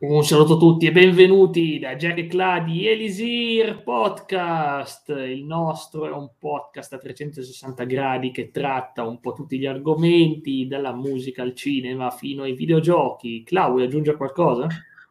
[0.00, 5.08] Un saluto a tutti e benvenuti da Jack e Cla di Elisir Podcast.
[5.08, 10.68] Il nostro è un podcast a 360 gradi che tratta un po' tutti gli argomenti,
[10.68, 13.42] dalla musica al cinema fino ai videogiochi.
[13.42, 14.68] Cla, vuoi aggiungere qualcosa?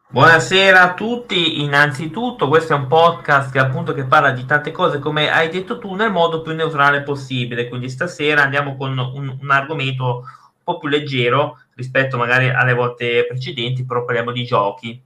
[0.08, 5.00] Buonasera a tutti, innanzitutto questo è un podcast che appunto che parla di tante cose
[5.00, 9.50] come hai detto tu nel modo più neutrale possibile, quindi stasera andiamo con un, un
[9.50, 15.00] argomento un po' più leggero rispetto magari alle volte precedenti, però parliamo di giochi.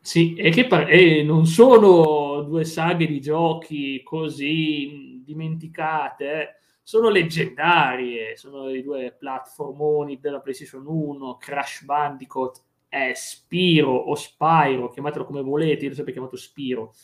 [0.00, 6.48] Sì, e che par- e non sono due saghe di giochi così dimenticate, eh.
[6.82, 14.88] sono leggendarie, sono i due platformoni della PlayStation 1, Crash Bandicoot è Spiro o Spyro,
[14.90, 16.94] chiamatelo come volete, io l'ho sempre chiamato Spiro,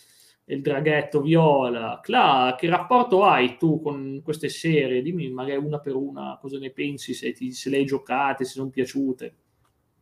[0.46, 2.00] il draghetto viola.
[2.02, 5.02] Cla, che rapporto hai tu con queste serie?
[5.02, 8.52] Dimmi magari una per una cosa ne pensi, se, ti, se le hai giocate, se
[8.52, 9.34] sono piaciute.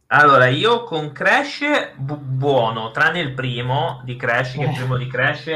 [0.08, 4.68] Allora, io con Crash bu- buono, tranne il primo di Crash, che eh.
[4.68, 5.48] il primo di Crash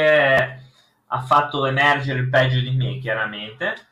[1.10, 3.86] ha fatto emergere il peggio di me, chiaramente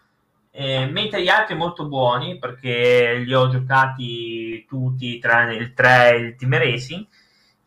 [0.58, 6.16] eh, mentre gli altri molto buoni perché li ho giocati tutti tranne il 3 e
[6.16, 7.06] il Team Racing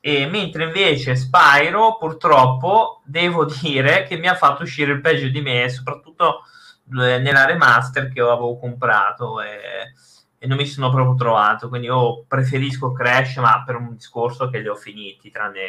[0.01, 5.41] e mentre invece Spyro purtroppo devo dire che mi ha fatto uscire il peggio di
[5.41, 6.43] me soprattutto
[6.91, 9.93] eh, nella remaster che avevo comprato e,
[10.37, 11.67] e, non mi sono proprio trovato.
[11.67, 15.59] Quindi io preferisco Crash ma per un discorso che li ho finiti tranne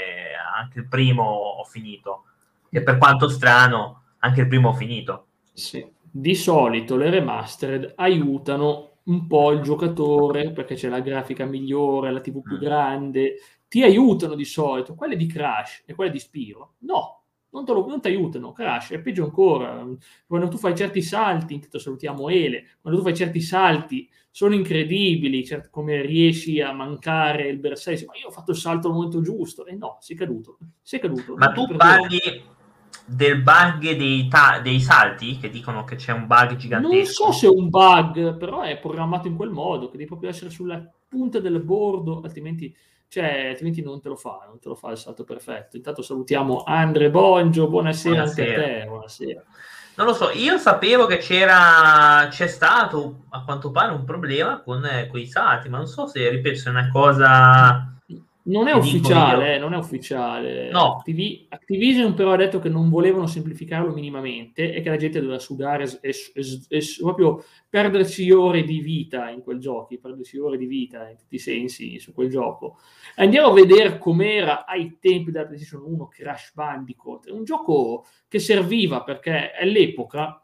[0.55, 2.25] anche il primo ho finito.
[2.71, 5.27] E per quanto strano anche il primo ho finito.
[5.53, 5.85] Sì.
[6.13, 12.21] Di solito le remastered aiutano un po' il giocatore perché c'è la grafica migliore, la
[12.21, 12.61] TV più mm.
[12.61, 13.35] grande,
[13.71, 14.97] ti aiutano di solito.
[14.97, 18.51] Quelle di Crash e quelle di Spiro, no, non, te lo, non ti aiutano.
[18.51, 19.87] Crash è peggio ancora.
[20.27, 25.45] Quando tu fai certi salti, intanto salutiamo Ele, quando tu fai certi salti sono incredibili,
[25.47, 28.07] certo, come riesci a mancare il bersaglio.
[28.07, 29.65] Ma io ho fatto il salto al momento giusto.
[29.65, 30.59] E no, sei caduto.
[30.83, 31.37] Sei caduto.
[31.37, 32.19] Ma tu parli
[33.07, 37.25] del bug dei, ta- dei, salti che dicono che c'è un bug gigantesco.
[37.25, 40.31] Non so se è un bug, però è programmato in quel modo che devi proprio
[40.31, 42.75] essere sulla punta del bordo, altrimenti,
[43.11, 45.77] cioè, altrimenti non te lo fa, non te lo fa il salto perfetto.
[45.77, 48.53] Intanto salutiamo Andre Bongio, buonasera, buonasera.
[48.53, 49.45] anche a te, buonasera.
[49.97, 54.85] Non lo so, io sapevo che c'era, c'è stato a quanto pare un problema con
[54.87, 58.00] eh, quei salti, ma non so se, ripeto, se è una cosa
[58.45, 60.71] non è ufficiale, eh, non è ufficiale.
[60.71, 60.97] No.
[60.97, 65.39] Activ- Activision però ha detto che non volevano semplificarlo minimamente e che la gente doveva
[65.39, 70.67] sudare e, e, e, proprio perderci ore di vita in quel gioco, perderci ore di
[70.67, 72.79] vita in tutti i sensi su quel gioco.
[73.17, 77.29] Andiamo a vedere com'era ai tempi della PlayStation 1 Crash Bandicoot.
[77.29, 80.43] È un gioco che serviva perché all'epoca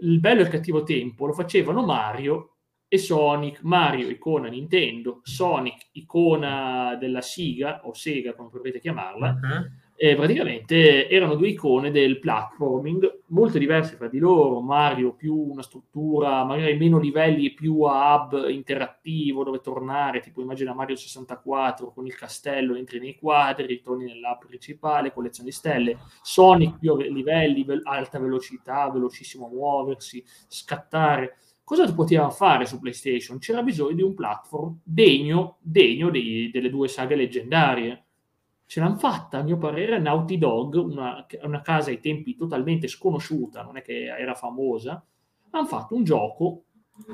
[0.00, 2.55] il bello e il cattivo tempo lo facevano Mario
[2.88, 9.70] e Sonic, Mario icona Nintendo, Sonic icona della Sega o Sega come potete chiamarla, uh-huh.
[9.96, 15.62] e praticamente erano due icone del platforming molto diverse fra di loro, Mario più una
[15.62, 21.90] struttura, magari meno livelli e più a hub interattivo dove tornare, tipo immagina Mario 64
[21.92, 27.64] con il castello, entri nei quadri, ritorni nell'app principale, collezione di stelle, Sonic più livelli,
[27.64, 33.40] ve- alta velocità, velocissimo a muoversi, scattare cosa poteva fare su PlayStation?
[33.40, 38.04] C'era bisogno di un platform degno, degno dei, delle due saghe leggendarie.
[38.66, 43.64] Ce l'hanno fatta, a mio parere, Naughty Dog, una, una casa ai tempi totalmente sconosciuta,
[43.64, 45.04] non è che era famosa,
[45.50, 46.66] hanno fatto un gioco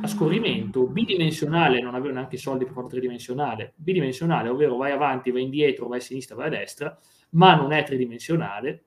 [0.02, 5.44] a scorrimento bidimensionale, non avevano neanche soldi per farlo tridimensionale, bidimensionale, ovvero vai avanti, vai
[5.44, 6.98] indietro, vai a sinistra, vai a destra,
[7.30, 8.84] ma non è tridimensionale,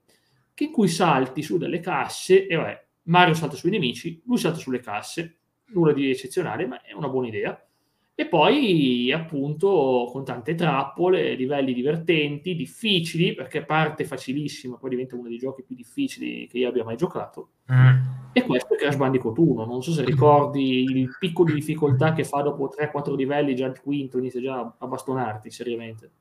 [0.53, 4.59] che in cui salti su delle casse e vabbè, Mario salta sui nemici, lui salta
[4.59, 7.59] sulle casse, nulla di eccezionale, ma è una buona idea.
[8.17, 15.27] E poi appunto con tante trappole, livelli divertenti, difficili, perché parte facilissima, poi diventa uno
[15.27, 17.49] dei giochi più difficili che io abbia mai giocato.
[17.71, 17.97] Mm.
[18.31, 19.65] E questo è Crash Bandicoot 1.
[19.65, 23.81] Non so se ricordi il picco di difficoltà che fa dopo 3-4 livelli, già il
[23.81, 26.11] quinto inizia già a bastonarti seriamente.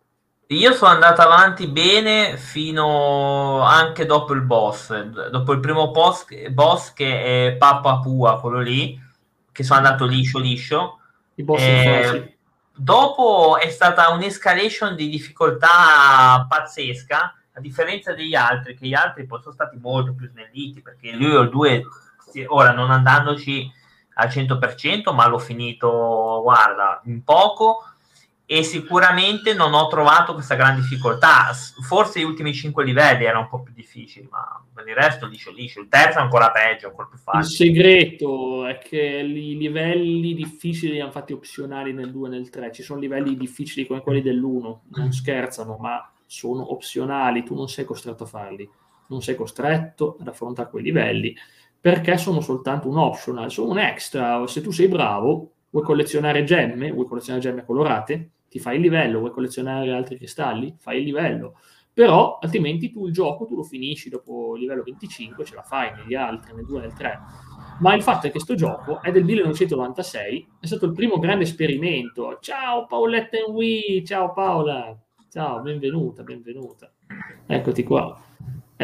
[0.48, 6.92] Io sono andato avanti bene fino anche dopo il boss, dopo il primo boss, boss
[6.92, 9.00] che è Papa Pua, quello lì,
[9.54, 10.98] che sono andato liscio liscio.
[11.36, 12.36] Eh,
[12.74, 19.40] dopo è stata un'escalation di difficoltà pazzesca, a differenza degli altri, che gli altri poi
[19.40, 21.84] sono stati molto più snelliti, perché lui o 2,
[22.48, 23.70] ora non andandoci
[24.14, 27.84] al 100%, ma l'ho finito, guarda, in poco.
[28.46, 31.50] E sicuramente non ho trovato questa gran difficoltà.
[31.82, 35.50] Forse gli ultimi cinque livelli erano un po' più difficili, ma per il resto liscio
[35.50, 35.80] liscio.
[35.80, 37.44] Il terzo è ancora peggio, ancora più facile.
[37.44, 42.50] Il segreto è che i livelli difficili li hanno fatti opzionali nel 2 e nel
[42.50, 42.72] 3.
[42.72, 47.84] Ci sono livelli difficili come quelli dell'1, non scherzano, ma sono opzionali, tu non sei
[47.84, 48.68] costretto a farli.
[49.06, 51.34] Non sei costretto ad affrontare quei livelli
[51.84, 54.46] perché sono soltanto un optional, sono un extra.
[54.46, 59.18] Se tu sei bravo, vuoi collezionare gemme, vuoi collezionare gemme colorate, ti fai il livello,
[59.18, 61.58] vuoi collezionare altri cristalli, fai il livello.
[61.92, 65.90] Però altrimenti tu il gioco tu lo finisci dopo il livello 25, ce la fai
[65.96, 67.18] negli altri, nel 2 e nel 3.
[67.80, 71.42] Ma il fatto è che questo gioco è del 1996, è stato il primo grande
[71.42, 72.38] esperimento.
[72.40, 74.96] Ciao Paoletta Wii, ciao Paola,
[75.32, 76.92] ciao, benvenuta, benvenuta.
[77.48, 78.33] Eccoti qua.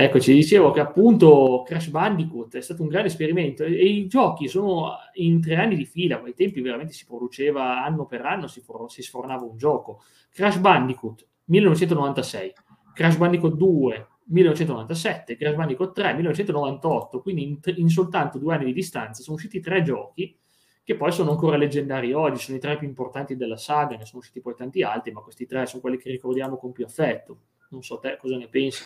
[0.03, 4.07] Ecco, ci dicevo che appunto Crash Bandicoot è stato un grande esperimento e, e, i
[4.07, 8.47] giochi sono in tre anni di fila, ai tempi veramente si produceva anno per anno,
[8.47, 10.03] si, for- si sfornava un gioco.
[10.33, 12.53] Crash Bandicoot 1996,
[12.95, 18.73] Crash Bandicoot 2 1997, Crash Bandicoot 3 1998, quindi in, in, soltanto due anni di
[18.73, 20.35] distanza sono usciti tre giochi
[20.83, 24.21] che poi sono ancora leggendari oggi, sono i tre più importanti della saga, ne sono
[24.21, 27.37] usciti poi tanti altri, ma questi tre sono quelli che ricordiamo con più affetto.
[27.69, 28.83] Non so te cosa ne pensi.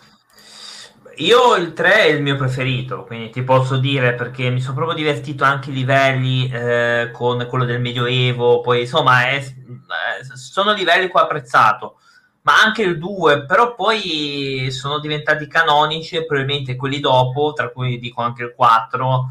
[1.17, 4.97] Io il 3 è il mio preferito, quindi ti posso dire perché mi sono proprio
[4.97, 11.07] divertito anche i livelli eh, con quello del Medioevo, poi insomma è, eh, sono livelli
[11.07, 11.99] che ho apprezzato,
[12.41, 17.97] ma anche il 2, però poi sono diventati canonici e probabilmente quelli dopo, tra cui
[17.97, 19.29] dico anche il 4,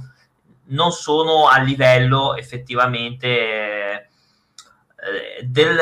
[0.66, 4.08] non sono a livello effettivamente
[5.04, 5.76] eh, del,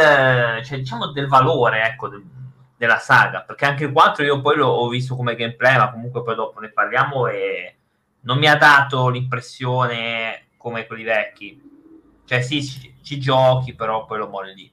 [0.65, 2.25] cioè, diciamo del valore, ecco, del,
[2.83, 6.35] della saga, perché anche il 4 io poi l'ho visto come gameplay, ma comunque poi
[6.35, 7.77] dopo ne parliamo e
[8.23, 11.61] non mi ha dato l'impressione come quelli vecchi.
[12.25, 14.69] Cioè sì, ci, ci giochi, però poi lo molli.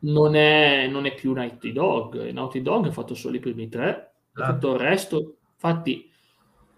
[0.00, 4.12] Non è, non è più Naughty Dog, Naughty Dog ha fatto solo i primi tre,
[4.32, 4.54] ah.
[4.54, 6.10] tutto il resto, infatti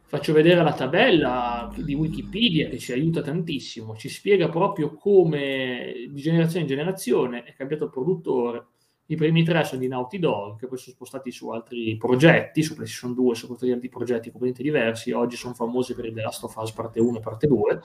[0.05, 6.21] faccio vedere la tabella di Wikipedia che ci aiuta tantissimo, ci spiega proprio come di
[6.21, 8.67] generazione in generazione è cambiato il produttore,
[9.07, 12.75] i primi tre sono di Naughty Dog, che poi sono spostati su altri progetti, su
[12.75, 15.11] PlayStation 2, su altri progetti completamente diversi.
[15.11, 17.81] Oggi sono famosi per il The Last of Us parte 1 e parte 2.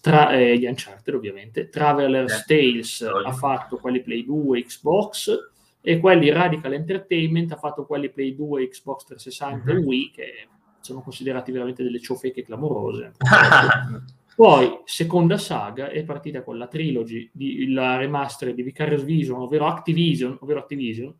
[0.00, 1.68] Tra, eh, gli Uncharted ovviamente.
[1.68, 5.30] Traveler's eh, Tales ha fatto quelli Play 2 Xbox
[5.80, 9.82] e quelli Radical Entertainment ha fatto quelli Play 2 Xbox 360 mm-hmm.
[9.82, 10.48] e Wii che
[10.80, 13.12] sono considerati veramente delle ciofeche clamorose.
[14.36, 19.64] Poi, seconda saga, è partita con la trilogy, di, la remaster di Vicarious Vision, ovvero
[19.64, 21.16] Activision, ovvero Activision,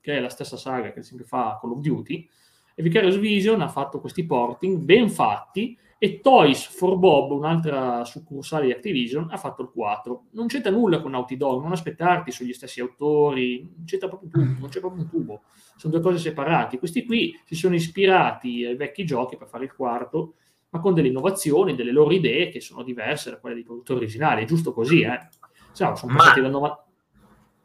[0.00, 2.26] che è la stessa saga che sempre fa Call of Duty,
[2.74, 8.64] e Vicarious Vision ha fatto questi porting ben fatti e Toys for Bob, un'altra succursale
[8.64, 10.28] di Activision, ha fatto il 4.
[10.30, 14.60] Non c'entra nulla con Naughty Dog, non aspettarti sugli stessi autori, non c'entra proprio tubo,
[14.60, 15.42] non c'è proprio un tubo.
[15.76, 16.78] Sono due cose separate.
[16.78, 20.36] Questi qui si sono ispirati ai vecchi giochi per fare il quarto
[20.70, 24.42] ma con delle innovazioni, delle loro idee che sono diverse da quelle dei produttori originali.
[24.42, 25.28] È giusto così, eh?
[25.72, 26.46] Cioè, sono passati ma...
[26.46, 26.84] da 90...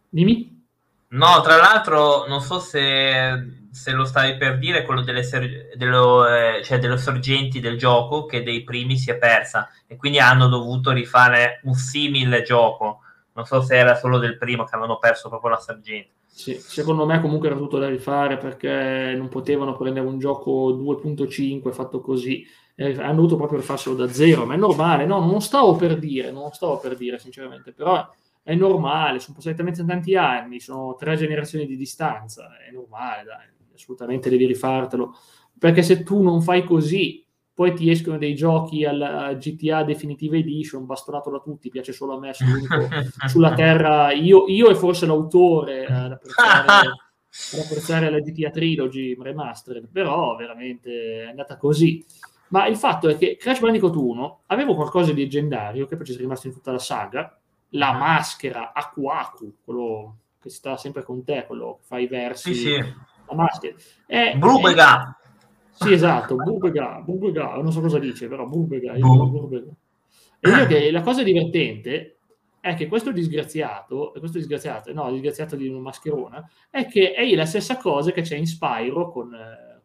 [0.10, 0.60] Dimmi?
[1.10, 6.28] No, tra l'altro, non so se, se lo stavi per dire, quello delle, ser- dello,
[6.28, 10.48] eh, cioè delle sorgenti del gioco che dei primi si è persa e quindi hanno
[10.48, 13.00] dovuto rifare un simile gioco.
[13.34, 16.12] Non so se era solo del primo che avevano perso proprio la sorgente.
[16.34, 21.72] Sì, secondo me comunque era tutto da rifare perché non potevano prendere un gioco 2.5
[21.74, 22.46] fatto così
[22.76, 26.32] eh, hanno dovuto proprio rifarselo da zero, ma è normale, no, non stavo per dire,
[26.32, 28.10] non stavo per dire sinceramente, però
[28.44, 33.46] è normale, sono passati talmente tanti anni, sono tre generazioni di distanza, è normale, dai,
[33.74, 35.16] assolutamente devi rifartelo,
[35.58, 40.86] perché se tu non fai così, poi ti escono dei giochi alla GTA Definitive Edition,
[40.86, 42.32] bastonato da tutti, piace solo a me,
[43.28, 46.68] sulla terra, io, io, e forse l'autore eh, ad apprezzare,
[47.54, 52.04] ad apprezzare la GTA Trilogy Remastered, però veramente è andata così.
[52.52, 56.14] Ma il fatto è che Crash Bandicoot 1 aveva qualcosa di leggendario, che poi ci
[56.14, 57.38] è rimasto in tutta la saga,
[57.70, 62.54] la maschera Aku Aku, quello che sta sempre con te, quello che fa i versi.
[62.54, 62.78] Sì, sì.
[62.78, 63.76] La maschera.
[64.06, 65.16] È, Brubega!
[65.72, 68.96] Sì, esatto, Burbega, Burbega, non so cosa dice, però Burbega.
[68.98, 69.72] Io, Burbega.
[70.40, 72.18] E io che la cosa divertente
[72.60, 77.46] è che questo disgraziato, questo disgraziato, no, disgraziato di una mascherona, è che è la
[77.46, 79.36] stessa cosa che c'è in Spyro con...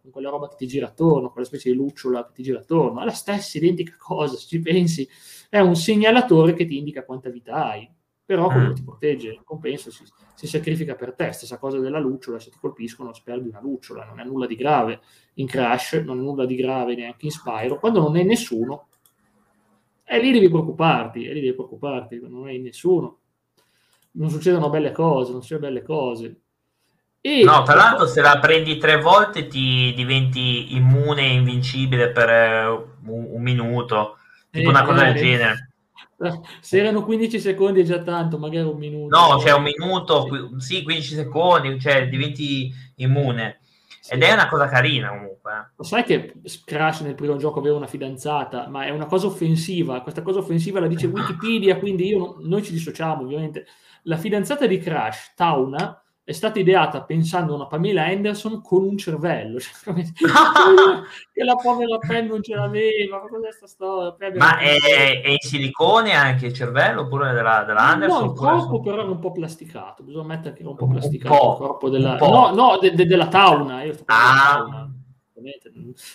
[0.07, 3.01] Con quella roba che ti gira attorno, quella specie di lucciola che ti gira attorno,
[3.01, 5.09] è la stessa identica cosa, se ci pensi,
[5.51, 7.91] è un segnalatore che ti indica quanta vita hai,
[8.25, 8.75] però quello mm.
[8.75, 10.05] ti protegge, in compenso si,
[10.37, 14.21] si, sacrifica per te, stessa cosa della lucciola, se ti colpiscono perdi una lucciola, non
[14.21, 15.01] è nulla di grave
[15.35, 18.87] in Crash, non è nulla di grave neanche in Spyro, quando non è nessuno,
[20.05, 23.19] e lì devi preoccuparti, e lì devi preoccuparti, non hai nessuno.
[24.13, 26.43] non succedono belle cose, non succedono belle cose.
[27.29, 32.29] E no, tra l'altro se la prendi tre volte ti diventi immune e invincibile per
[32.29, 34.19] eh, un, un, minuto,
[34.49, 35.71] tipo eh, una cosa del genere.
[36.61, 39.19] Se erano 15 secondi è già tanto, magari un minuto.
[39.19, 40.29] No, cioè un minuto,
[40.59, 43.59] sì, 15 secondi, cioè diventi immune.
[44.09, 45.53] Ed è una cosa carina comunque.
[45.53, 45.71] Eh.
[45.79, 46.33] Lo sai che
[46.65, 50.01] Crash nel primo gioco aveva una fidanzata, ma è una cosa offensiva.
[50.03, 53.67] Questa cosa offensiva la dice Wikipedia, quindi io, noi ci dissociamo ovviamente.
[54.03, 58.99] La fidanzata di Crash, Tauna, è stata ideata pensando a una Pamela Anderson con un
[58.99, 59.61] cervello.
[59.61, 59.95] Cioè,
[61.33, 63.21] che la povera Pen non ce l'aveva.
[63.21, 64.17] Ma cos'è sta storia?
[64.35, 68.25] Ma è, è, in silicone anche il cervello oppure della, della Anderson?
[68.25, 70.03] No, il corpo però era un po' plasticato.
[70.03, 72.17] Bisogna mettere che era un po' plasticato un po', il corpo della...
[72.17, 73.85] No, no, de, de, della Tauna.
[73.85, 74.57] Io sto ah.
[74.57, 74.91] Tauna.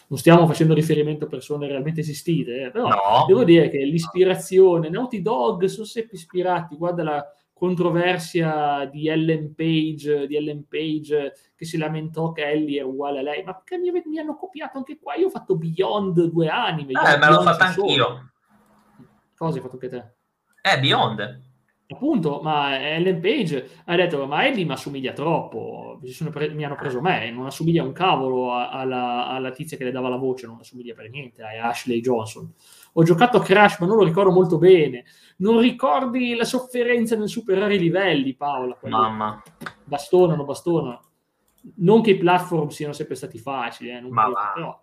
[0.10, 3.26] Non stiamo facendo riferimento a persone realmente esistite, eh, però no.
[3.28, 7.26] devo dire che l'ispirazione, Naughty Dog sono sempre ispirati, guarda la,
[7.62, 13.22] controversia di Ellen Page, di Ellen Page che si lamentò che Ellie è uguale a
[13.22, 15.14] lei, ma perché mi, mi hanno copiato anche qua?
[15.14, 16.94] Io ho fatto Beyond due anime.
[16.94, 18.32] Eh, me l'ho fatto anch'io.
[19.38, 20.12] Cosa hai fatto anche te?
[20.60, 21.42] Eh, Beyond.
[21.90, 26.76] Appunto, ma Ellen Page ha detto, ma Ellie mi assomiglia troppo, mi, pre- mi hanno
[26.76, 30.58] preso me, non assomiglia un cavolo alla, alla tizia che le dava la voce, non
[30.60, 32.52] assomiglia per niente a Ashley Johnson
[32.94, 35.06] ho giocato a Crash ma non lo ricordo molto bene.
[35.38, 38.78] Non ricordi la sofferenza nel superare i livelli, Paola?
[38.84, 39.42] Mamma.
[39.84, 41.02] Bastonano, bastonano.
[41.76, 44.82] Non che i platform siano sempre stati facili, eh, ma credo, però.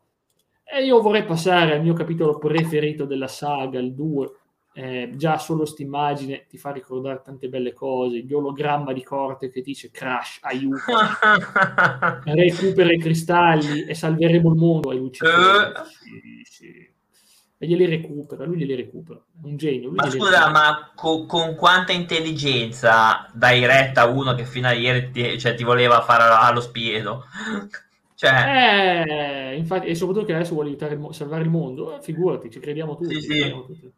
[0.65, 4.33] E io vorrei passare al mio capitolo preferito della saga, il 2.
[4.75, 8.19] Eh, già solo quest'immagine ti fa ricordare tante belle cose.
[8.19, 10.77] Il ologramma di Corte che dice Crash, aiuto.
[12.25, 15.73] Recupera i cristalli e salveremo il mondo ai Lucifer.
[15.75, 15.85] Uh.
[15.85, 16.97] Sì, sì
[17.61, 19.91] e glieli recupera, lui glieli recupera, è un genio.
[19.91, 25.11] ma scusa, ma co- con quanta intelligenza dai retta a uno che fino a ieri
[25.11, 27.25] ti, cioè, ti voleva fare allo spiedo?
[28.15, 29.05] cioè...
[29.51, 32.61] Eh, infatti, e soprattutto che adesso vuole aiutare il, salvare il mondo, eh, figurati, ci
[32.61, 33.15] crediamo tutti.
[33.15, 33.27] Sì, sì.
[33.27, 33.93] Crediamo tutti.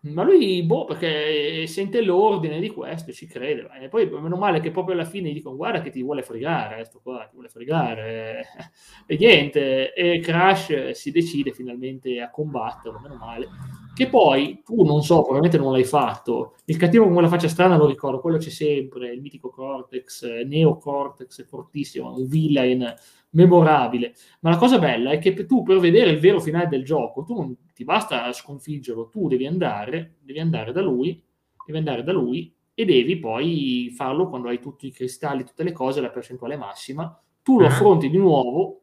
[0.00, 3.66] Ma lui, boh, perché sente l'ordine di questo ci crede.
[3.80, 6.84] E poi, meno male che proprio alla fine gli dicono, guarda che ti vuole fregare,
[6.84, 8.44] sto qua, ti vuole fregare.
[9.08, 13.48] E niente, e Crash si decide finalmente a combatterlo, meno male.
[13.94, 17.76] Che poi, tu non so, probabilmente non l'hai fatto, il cattivo con quella faccia strana
[17.76, 22.94] lo ricordo, quello c'è sempre, il mitico Cortex, Neo Cortex, fortissimo, un villain
[23.30, 24.14] memorabile.
[24.40, 27.34] Ma la cosa bella è che tu per vedere il vero finale del gioco, tu
[27.34, 31.22] non ti basta sconfiggerlo, tu devi andare, devi andare da lui,
[31.64, 35.72] devi andare da lui e devi poi farlo quando hai tutti i cristalli, tutte le
[35.72, 37.20] cose, la percentuale massima.
[37.42, 37.70] Tu lo uh-huh.
[37.70, 38.82] affronti di nuovo,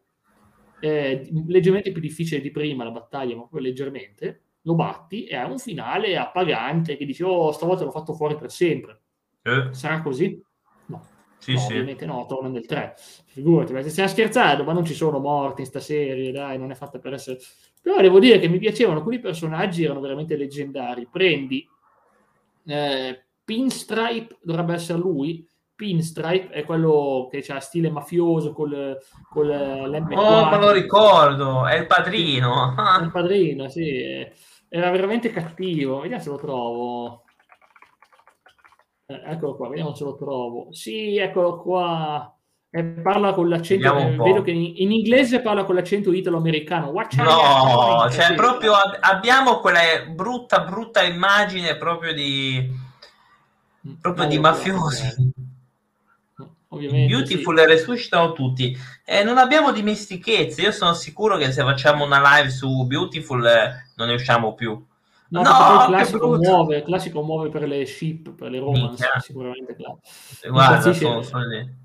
[0.80, 5.50] eh, leggermente più difficile di prima la battaglia, ma proprio leggermente, lo batti e hai
[5.50, 9.02] un finale appagante che dici, oh, stavolta l'ho fatto fuori per sempre.
[9.44, 9.74] Uh.
[9.74, 10.42] Sarà così?
[11.44, 11.74] Sì, no, sì.
[11.74, 12.96] ovviamente no, torna nel 3.
[13.26, 17.00] Figurati, stiamo scherzando, ma non ci sono morti in sta serie, dai, non è fatta
[17.00, 17.40] per essere...
[17.82, 21.06] Però devo dire che mi piacevano, alcuni personaggi erano veramente leggendari.
[21.12, 21.68] Prendi
[22.66, 25.46] eh, Pinstripe, dovrebbe essere lui,
[25.76, 28.98] Pinstripe è quello che ha stile mafioso col,
[29.30, 30.14] col l'M4.
[30.14, 32.74] Oh, me lo ricordo, è il padrino.
[32.78, 34.26] È il padrino, sì.
[34.70, 36.00] Era veramente cattivo.
[36.00, 37.23] Vediamo se lo trovo.
[39.06, 40.68] Eh, eccolo qua, vediamo se lo trovo.
[40.72, 42.36] Sì, eccolo qua.
[42.76, 46.92] Eh, parla con l'accento, eh, vedo che in, in, inglese parla con l'accento italo-americano.
[46.92, 48.34] No, cioè sì.
[48.34, 49.80] proprio ab- abbiamo quella
[50.10, 52.68] brutta, brutta immagine proprio di,
[54.02, 55.34] proprio no, di mafiosi.
[56.70, 57.66] Ovviamente, Beautiful sì.
[57.66, 58.76] resuscitano tutti.
[59.06, 60.62] Eh, non abbiamo dimestichezze.
[60.64, 64.84] Io sono sicuro che se facciamo una live su Beautiful eh, non ne usciamo più.
[65.34, 69.20] No, no il classico muove, il classico muove per le ship, per le romance, Minchia.
[69.20, 69.76] sicuramente.
[70.48, 71.76] Guarda, sono, sono lì.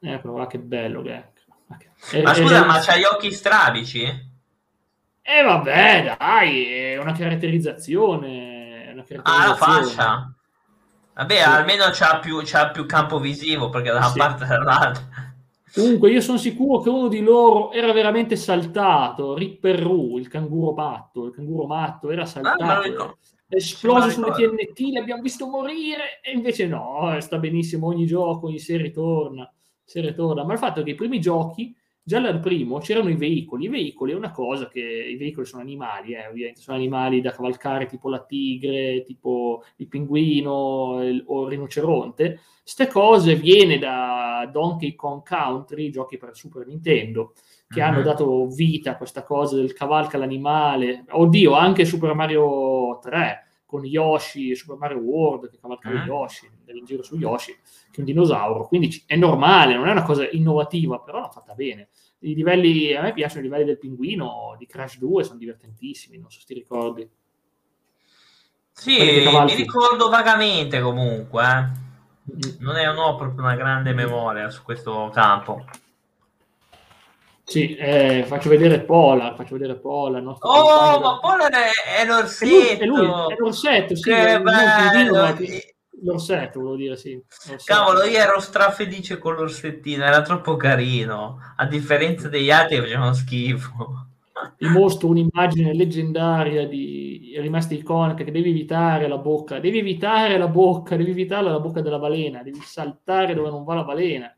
[0.00, 1.28] Ecco, guarda che bello che è.
[1.68, 2.22] Okay.
[2.22, 4.04] Ma scusa, e, ma c'ha gli occhi strabici?
[5.20, 8.88] Eh vabbè, dai, è una caratterizzazione.
[8.92, 9.22] Una caratterizzazione.
[9.22, 10.34] Ah, la fascia.
[11.12, 11.42] Vabbè, sì.
[11.42, 14.18] almeno c'ha più, c'ha più campo visivo perché da una sì.
[14.18, 15.08] parte e dall'altra.
[15.74, 19.34] Comunque, io sono sicuro che uno di loro era veramente saltato.
[19.34, 23.02] Ripper Ru, il canguro matto, il canguro matto era saltato.
[23.02, 23.16] Ah,
[23.48, 28.92] esploso sulle TNT, l'abbiamo visto morire e invece no, sta benissimo ogni gioco, ogni serie
[28.92, 29.52] torna,
[29.82, 30.44] serie torna.
[30.44, 31.74] Ma il fatto è che i primi giochi,
[32.06, 33.64] già dal primo, c'erano i veicoli.
[33.64, 37.32] I veicoli è una cosa che i veicoli sono animali, eh, ovviamente sono animali da
[37.32, 44.48] cavalcare tipo la tigre, tipo il pinguino il, o il rinoceronte Ste cose viene da
[44.52, 47.32] Donkey Kong Country, giochi per Super Nintendo,
[47.68, 47.88] che mm-hmm.
[47.88, 51.04] hanno dato vita a questa cosa del cavalca l'animale.
[51.08, 53.44] Oddio, anche Super Mario 3
[53.74, 56.06] con Yoshi, Super Mario World, che cavalcava Mm.
[56.06, 57.50] Yoshi, in giro su Yoshi,
[57.90, 61.54] che è un dinosauro, quindi è normale, non è una cosa innovativa, però l'ha fatta
[61.54, 61.88] bene.
[62.20, 66.30] I livelli, a me piacciono i livelli del pinguino, di Crash 2, sono divertentissimi, non
[66.30, 67.08] so se ti ricordi.
[68.70, 71.42] Sì, mi ricordo vagamente comunque.
[71.44, 71.82] eh.
[72.32, 72.40] Mm.
[72.60, 75.64] Non, è, non ho proprio una grande memoria su questo campo.
[77.46, 80.22] Sì, eh, faccio vedere Polar, faccio vedere Polar.
[80.26, 82.82] Oh, compagno ma Polar è, è È lui, l'orsetto.
[82.82, 85.24] è lui, è l'orsetto, sì, Che bello.
[85.24, 87.12] è- l'orsetto, volevo dire, sì.
[87.12, 87.62] l'orsetto.
[87.64, 91.38] Cavolo, io ero strafelice con l'orsettino, era troppo carino.
[91.56, 94.08] A differenza degli altri che facevano schifo.
[94.58, 100.48] Vi mostro un'immagine leggendaria di rimasta iconica che devi evitare la bocca, devi evitare la
[100.48, 104.36] bocca, devi evitare la bocca della balena, devi saltare dove non va la balena.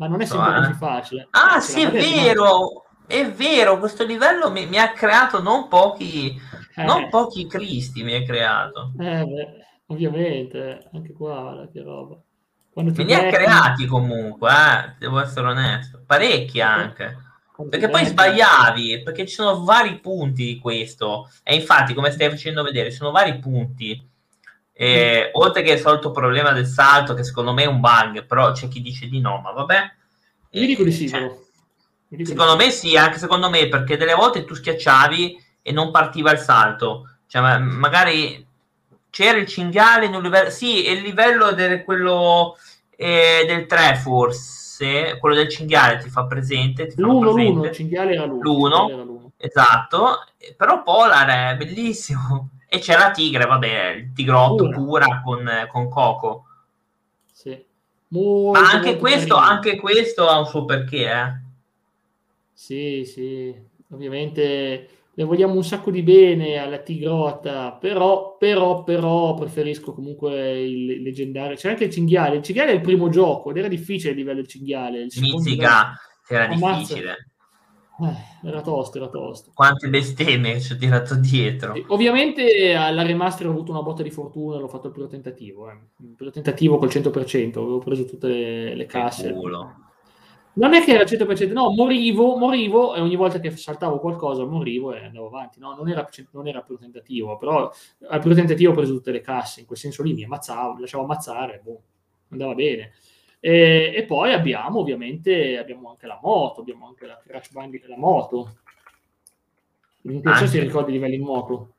[0.00, 0.54] Ma non è sempre eh.
[0.54, 1.28] così facile.
[1.30, 2.84] Ah, Eh, sì, è vero.
[3.06, 6.40] È vero, questo livello mi, mi ha creato non pochi,
[6.74, 8.96] Eh, non pochi cristi, mi ha creato.
[8.98, 12.20] eh, beh, ovviamente, eh, anche qua, guarda che roba.
[12.72, 16.02] Quando ti Me ne ha creati comunque, eh, devo essere onesto.
[16.06, 17.16] Parecchi anche.
[17.52, 21.28] quando Perché poi sbagliavi, perché ci sono vari punti di questo.
[21.42, 24.09] E infatti, come stai facendo vedere, ci sono vari punti.
[24.82, 28.52] E, oltre che il solito problema del salto, che secondo me è un bug, però
[28.52, 29.92] c'è chi dice di no, ma vabbè.
[30.52, 31.30] Io dico di sì, Cioè,
[32.08, 36.30] dico Secondo me sì, anche secondo me, perché delle volte tu schiacciavi e non partiva
[36.32, 37.10] il salto.
[37.26, 38.42] Cioè, ma- magari
[39.10, 40.48] c'era il cinghiale in un livello...
[40.48, 42.56] Sì, il livello del, quello,
[42.96, 46.86] eh, del 3 forse, quello del cinghiale ti fa presente.
[46.86, 47.52] Ti L'uno, presente.
[47.52, 48.40] l'uno, il cinghiale era l'uno.
[48.40, 48.76] L'uno.
[48.76, 49.32] cinghiale era l'uno.
[49.36, 50.24] Esatto,
[50.56, 52.48] però Polar è bellissimo.
[52.72, 54.76] E c'è la tigre, vabbè, il tigrotto Pura.
[54.76, 56.44] pura con, con Coco.
[57.32, 57.64] Sì.
[58.08, 61.40] Molto, Ma anche questo, anche questo ha un suo perché, eh.
[62.52, 63.52] Sì, sì,
[63.90, 71.02] ovviamente le vogliamo un sacco di bene alla Tigrota, però, però, però preferisco comunque il
[71.02, 71.56] leggendario.
[71.56, 72.36] C'è anche il cinghiale.
[72.36, 75.00] Il cinghiale è il primo gioco ed era difficile il livello del cinghiale.
[75.00, 75.98] Il Mizzica,
[76.28, 77.29] era difficile.
[78.08, 79.50] Eh, era tosto, era tosto.
[79.54, 81.74] Quante bestemmie ci ho tirato dietro.
[81.74, 85.70] E Ovviamente alla remaster ho avuto una botta di fortuna, l'ho fatto il primo tentativo.
[85.70, 85.78] eh.
[85.98, 89.32] Il primo tentativo col 100%, avevo preso tutte le, casse.
[90.52, 94.44] Non è che era al 100%, no, morivo, morivo e ogni volta che saltavo qualcosa
[94.44, 95.60] morivo e andavo avanti.
[95.60, 97.70] No, non era, non era il primo tentativo, però
[98.08, 100.80] al primo tentativo ho preso tutte le casse, in quel senso lì mi ammazzavo, mi
[100.80, 101.82] lasciavo ammazzare, boh,
[102.30, 102.92] andava bene.
[103.42, 107.96] E, e poi abbiamo ovviamente abbiamo anche la moto, abbiamo anche la Crash Bandicoot, la
[107.96, 108.54] moto.
[110.02, 111.72] Non so se ricordi i livelli in moto.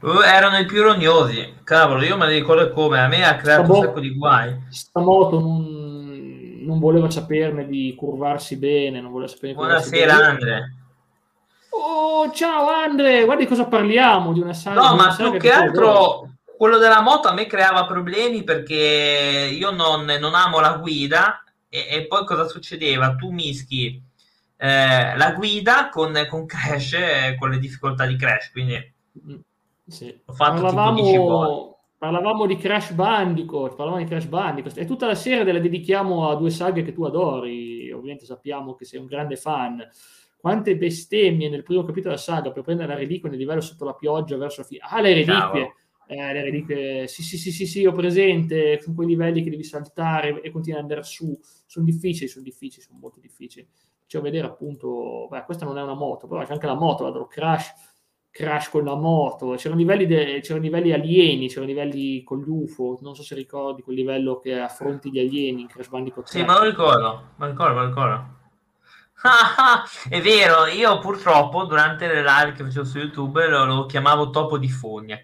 [0.00, 1.56] Uh, erano i più rognosi.
[1.64, 3.00] Cavolo, io me ne ricordo come.
[3.00, 3.86] A me ha creato un Vabbè.
[3.86, 4.56] sacco di guai.
[4.70, 10.28] Sta moto non, non voleva saperne di curvarsi bene, non voleva di curvarsi Buonasera, bene.
[10.28, 10.74] Andre.
[11.70, 14.80] Oh, ciao Andre, guarda di cosa parliamo, di una saga.
[14.80, 20.04] No, ma più che altro quello della moto a me creava problemi perché io non,
[20.04, 23.14] non amo la guida e, e poi cosa succedeva?
[23.14, 24.02] Tu mischi
[24.56, 29.38] eh, la guida con, con Crash, eh, con le difficoltà di Crash, quindi Mm,
[29.86, 30.20] Sì.
[30.26, 31.26] Ho fatto tipo 10 volte.
[31.26, 36.28] Parlavamo, parlavamo di Crash Bandicoot, parlavamo di Crash Bandicoot e tutta la serie la dedichiamo
[36.28, 39.84] a due saghe che tu adori, ovviamente sappiamo che sei un grande fan.
[40.36, 43.94] Quante bestemmie nel primo capitolo della saga per prendere la reliquia nel livello sotto la
[43.94, 44.80] pioggia verso la fine.
[44.84, 45.34] Ah, le reliquie!
[45.34, 45.74] Cavolo.
[46.10, 49.62] Eh, le reliquie, sì, sì, sì, sì, sì, ho presente, sono quei livelli che devi
[49.62, 53.68] saltare e continui ad andare su, sono difficili, sono difficili, sono molto difficili.
[54.00, 57.26] Faccio vedere appunto, beh, questa non è una moto, però c'è anche la moto, la
[57.26, 57.74] Crash,
[58.30, 62.98] Crash con la moto, c'erano livelli, de- c'erano livelli alieni, c'erano livelli con gli UFO,
[63.02, 66.46] non so se ricordi quel livello che affronti gli alieni in Crash Bandicoot Sì, 3.
[66.46, 68.36] me lo ricordo, me lo ricordo, me lo ricordo.
[69.22, 73.86] Ah, ah, è vero, io purtroppo durante le live che facevo su YouTube lo, lo
[73.86, 75.18] chiamavo Topo di Fogna.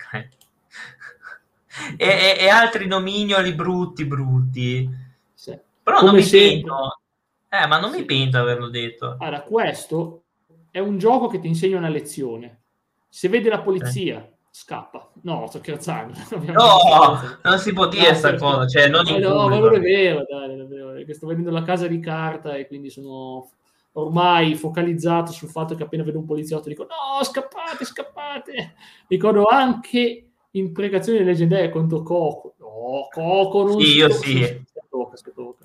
[1.97, 4.89] E, e- e altri nomignoli brutti, brutti.
[5.33, 5.59] Sì.
[5.83, 6.61] Però Come non mi sempre.
[6.71, 7.01] pento.
[7.49, 8.05] Eh, ma non mi Sì.
[8.05, 9.17] pento averlo detto.
[9.19, 10.23] Allora, questo
[10.71, 12.63] è un gioco che ti insegna una lezione.
[13.09, 15.11] Se vede la polizia, scappa.
[15.23, 16.15] No, sto scherzando.
[16.53, 19.75] No, non si può dire No, sta sto cosa, cioè non in no, ma non
[19.75, 23.49] è vero, dai, è vero, sto vedendo la casa di carta e quindi sono
[23.93, 28.75] ormai focalizzato sul fatto che appena vedo un poliziotto dico no, scappate, scappate.
[29.07, 32.55] Ricordo anche imprecazioni leggendarie contro Coco.
[32.59, 34.39] No, Coco non Sì, si io sì.
[34.45, 35.65] si tocca, si tocca.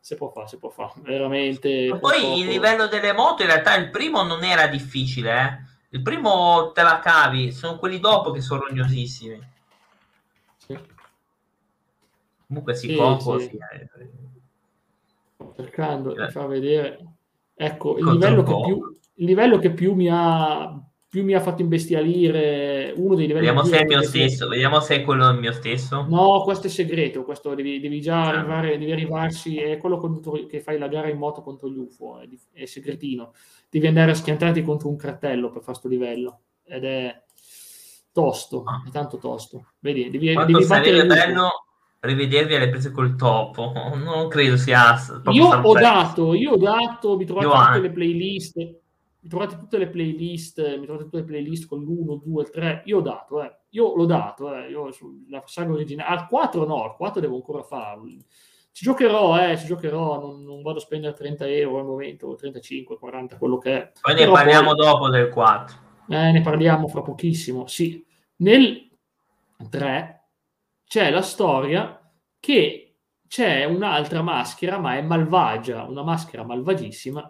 [0.00, 0.92] Si può fare, si può fare.
[1.02, 1.88] Veramente.
[1.88, 5.64] Ma poi Coco- il livello delle moto, in realtà il primo non era difficile, eh.
[5.90, 9.40] Il primo te la cavi, sono quelli dopo che sono rognosissimi.
[10.58, 10.78] Sì.
[12.46, 13.48] Comunque si Sì, Coco, sì.
[13.48, 13.88] sì, eh.
[15.54, 16.26] cercando Eh.
[16.26, 17.04] di far vedere
[17.54, 20.78] ecco il livello, più, il livello che più mi ha
[21.16, 24.80] più mi ha fatto imbestialire uno dei livelli Vediamo se è il mio stesso, vediamo
[24.80, 26.04] se è quello il mio stesso.
[26.06, 28.28] No, questo è segreto, questo devi, devi già Ah.
[28.28, 32.18] arrivare, devi arrivarsi, è quello contro- che fai la gara in moto contro gli UFO,
[32.18, 33.32] è, è segretino.
[33.70, 37.22] Devi andare a schiantarti contro un cartello per fare sto livello, ed è
[38.12, 38.82] tosto, Ah.
[38.86, 39.68] è tanto tosto.
[39.78, 41.06] Vedi, devi, Quanto devi sarebbe UFO.
[41.14, 41.48] bello
[42.00, 43.72] rivedervi alle prese col topo.
[43.96, 44.96] Non credo sia
[45.30, 48.74] Io ho dato, io ho dato, mi trovate tutte le playlist,
[49.26, 52.82] mi trovate tutte le playlist, mi trovate tutte le playlist con l'1, 2, il 3,
[52.84, 53.56] io ho dato, eh.
[53.70, 54.68] io l'ho dato, eh.
[54.70, 58.04] io sulla saga originale, al 4 no, al 4 devo ancora farlo.
[58.70, 62.98] Ci giocherò, eh, ci giocherò, non, non vado a spendere 30 euro al momento, 35,
[62.98, 63.92] 40, quello che è.
[64.00, 65.76] Poi ne Però parliamo poi- dopo del 4.
[66.08, 67.66] eh, ne parliamo fra pochissimo.
[67.66, 68.04] Sì,
[68.36, 68.88] nel
[69.68, 70.28] 3
[70.86, 72.00] c'è la storia
[72.38, 77.28] che c'è un'altra maschera, ma è malvagia, una maschera malvagissima,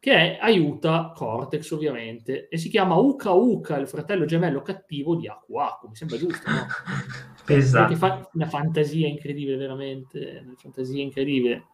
[0.00, 5.26] che è- aiuta Cortex ovviamente, e si chiama Uka Uka, il fratello gemello cattivo di
[5.26, 6.66] Aku Aku, mi sembra giusto, no?
[7.50, 7.88] Esatto.
[7.88, 11.66] Perché fa una fantasia incredibile, veramente, una fantasia incredibile.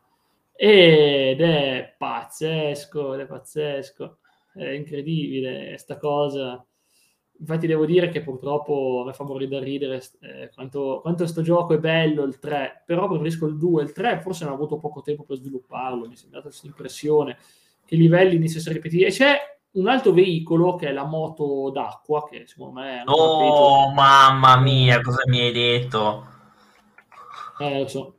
[0.55, 4.19] Ed è pazzesco, è pazzesco,
[4.55, 6.65] è incredibile sta cosa.
[7.41, 11.75] Infatti devo dire che purtroppo mi fa morire da ridere eh, quanto, quanto sto gioco
[11.75, 13.83] è bello il 3, però preferisco il 2.
[13.83, 17.37] Il 3 forse ho avuto poco tempo per svilupparlo, mi è sembrata questa impressione
[17.87, 19.07] che livelli iniziano a ripetere.
[19.07, 19.39] E c'è
[19.73, 25.01] un altro veicolo che è la moto d'acqua, che secondo me è Oh, mamma mia,
[25.01, 26.27] cosa mi hai detto?
[27.59, 28.17] Eh, lo so.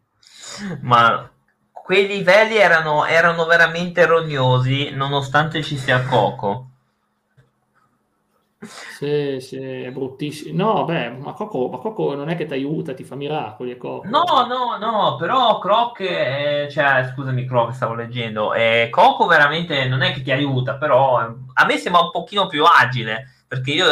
[0.82, 1.30] Ma
[1.71, 6.71] quei livelli erano, erano veramente rognosi, nonostante ci sia Coco.
[8.65, 10.63] Sì, sì, è bruttissimo.
[10.63, 13.78] No, beh, ma Coco, ma Coco non è che ti aiuta, ti fa miracoli, è
[13.78, 14.08] Coco.
[14.08, 20.01] No, no, no, però Croc, eh, cioè, scusami Croc, stavo leggendo, eh, Coco veramente non
[20.01, 23.88] è che ti aiuta, però a me sembra un pochino più agile, perché io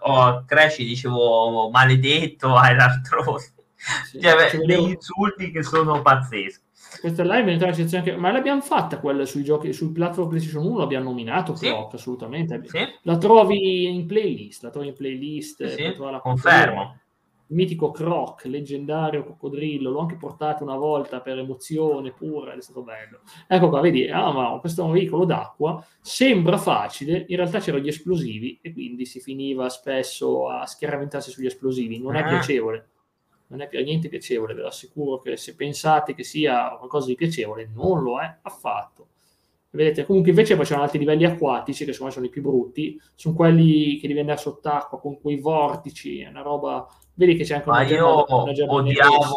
[0.00, 3.52] ho Crash dicevo maledetto ai l'artrosi,
[4.04, 6.61] Sì, cioè, beh, degli insulti che sono pazzeschi.
[7.00, 8.16] Questa live è in sezione anche...
[8.20, 11.66] Ma l'abbiamo fatta quella sui giochi, sul platform PlayStation 1, l'abbiamo nominato, Sì.
[11.66, 12.60] Clock, assolutamente.
[12.64, 15.66] Sì, La trovi in playlist, la trovi in playlist.
[15.66, 16.98] sì, sì, trovarla confermo.
[17.48, 22.82] Il mitico Croc, leggendario coccodrillo, l'ho anche portato una volta per emozione pura, è stato
[22.82, 23.20] bello.
[23.46, 27.82] Ecco qua, vedi, ah, ma questo è un veicolo d'acqua, sembra facile, in realtà c'erano
[27.84, 32.28] gli esplosivi e quindi si finiva spesso a schiaraventarsi sugli esplosivi, non è Ah.
[32.28, 32.88] piacevole,
[33.52, 37.14] non è per niente piacevole, ve lo assicuro che se pensate che sia qualcosa di
[37.14, 39.08] piacevole, non lo è affatto.
[39.68, 43.00] Vedete, comunque invece poi c'erano altri livelli acquatici che secondo me sono i più brutti,
[43.14, 46.86] sono quelli che devi andare sott'acqua con quei vortici, è una roba...
[47.14, 49.36] Vedi che c'è anche Ma una, io germa- una odiavo,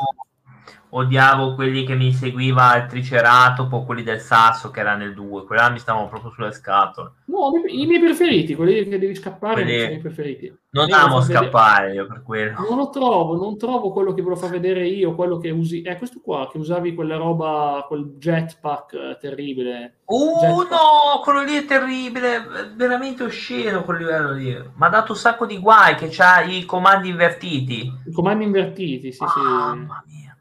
[0.90, 5.62] odiavo quelli che mi seguiva il triceratopo, quelli del sasso che era nel 2, quelli
[5.62, 7.12] là mi stavano proprio sulle scatole.
[7.36, 10.58] No, i miei preferiti, quelli che devi scappare, Quelli- non sono i miei preferiti.
[10.70, 12.60] Non Io amo far vedere- scappare io per quello.
[12.70, 15.82] Non lo trovo, non trovo quello che volevo far vedere io, quello che usi...
[15.82, 19.98] È questo qua, che usavi quella roba, quel jetpack eh, terribile.
[20.06, 20.70] Uh, Jetpack.
[20.72, 22.42] no, quello lì è terribile, è
[22.76, 24.54] veramente osceno quel livello lì.
[24.54, 27.92] Mi ha dato un sacco di guai che c'ha i comandi invertiti.
[28.08, 29.40] I comandi invertiti, sì, sì.
[29.42, 30.38] Mamma mia.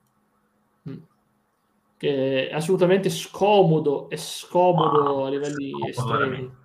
[0.90, 0.96] Mm.
[1.96, 6.18] Che è assolutamente scomodo e scomodo Ah, a livelli scomodo estremi.
[6.18, 6.62] veramente.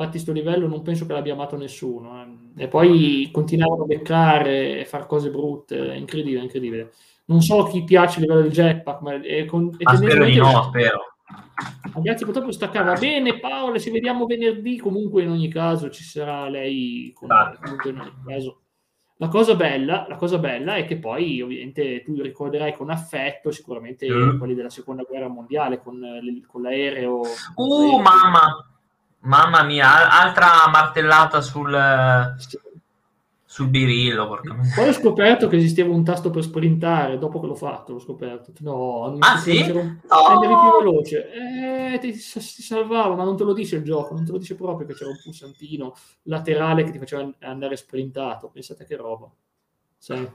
[0.00, 2.22] Infatti sto livello non penso che l'abbia amato nessuno.
[2.56, 2.64] eh.
[2.64, 6.92] E poi continuavano a beccare e fare cose brutte, incredibile, incredibile.
[7.26, 10.62] Non so chi piace il livello del jetpack, ma è, con, Ma spero di no,
[10.64, 11.00] spero.
[11.94, 17.12] Ragazzi, purtroppo staccava bene Paola, ci vediamo venerdì, comunque in ogni caso ci sarà lei
[17.14, 17.28] con.
[19.16, 24.08] La cosa, bella, la cosa bella è che poi ovviamente tu ricorderai con affetto sicuramente
[24.08, 24.38] Mm.
[24.38, 27.20] quelli della seconda guerra mondiale con, eh, con l'aereo.
[27.54, 28.69] Uh, mamma.
[29.22, 31.72] Mamma mia, al- altra martellata sul,
[33.44, 34.26] sul birillo.
[34.28, 34.74] porca miseria.
[34.74, 38.52] Poi ho scoperto che esisteva un tasto per sprintare dopo che l'ho fatto, l'ho scoperto.
[38.60, 39.70] No, non Ah, si- sì?
[39.70, 40.28] un- No!
[40.28, 41.30] rendevi più veloce.
[41.94, 42.20] Eh, ti, ti
[42.62, 45.10] salvava, ma non te lo dice il gioco, non te lo dice proprio che c'era
[45.10, 48.48] un pulsantino laterale che ti faceva andare sprintato.
[48.48, 49.30] Pensate che roba.
[49.98, 50.28] Sai?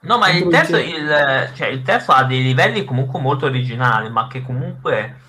[0.00, 4.26] No, ma il terzo, il, cioè, il terzo ha dei livelli comunque molto originali, ma
[4.26, 5.20] che comunque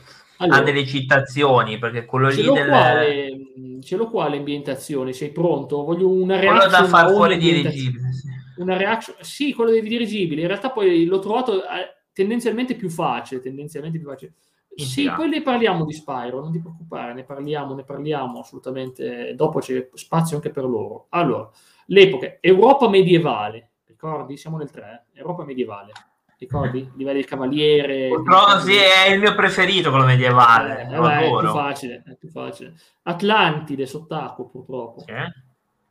[0.44, 2.68] Allora, ha delle citazioni, perché quello lì del...
[2.68, 5.84] qua le, ce l'ho qua le ambientazioni, sei pronto?
[5.84, 8.10] Voglio una quello reaction da far fuori dirigibile.
[8.58, 10.42] Una reaction, sì, quello dei dirigibili.
[10.42, 14.34] In realtà poi l'ho trovato eh, tendenzialmente più facile, tendenzialmente più facile.
[14.76, 15.12] Sì, Sì.
[15.16, 19.34] poi ne parliamo di Spyro, non ti preoccupare, ne parliamo, ne parliamo assolutamente.
[19.36, 21.08] Dopo c'è spazio anche per loro.
[21.10, 21.50] Allora,
[21.88, 24.36] l'epoca Europa medievale, ricordi?
[24.36, 25.20] Siamo nel 3, eh?
[25.20, 25.92] Europa medievale.
[26.38, 26.90] Ricordi?
[26.96, 28.08] Livelli del Cavaliere.
[28.10, 30.88] Purtroppo sì, è il mio preferito quello medievale.
[30.90, 32.74] Eh, vabbè, è più facile, è più facile.
[33.04, 35.02] Atlantide sott'acqua, purtroppo.
[35.02, 35.14] Sì.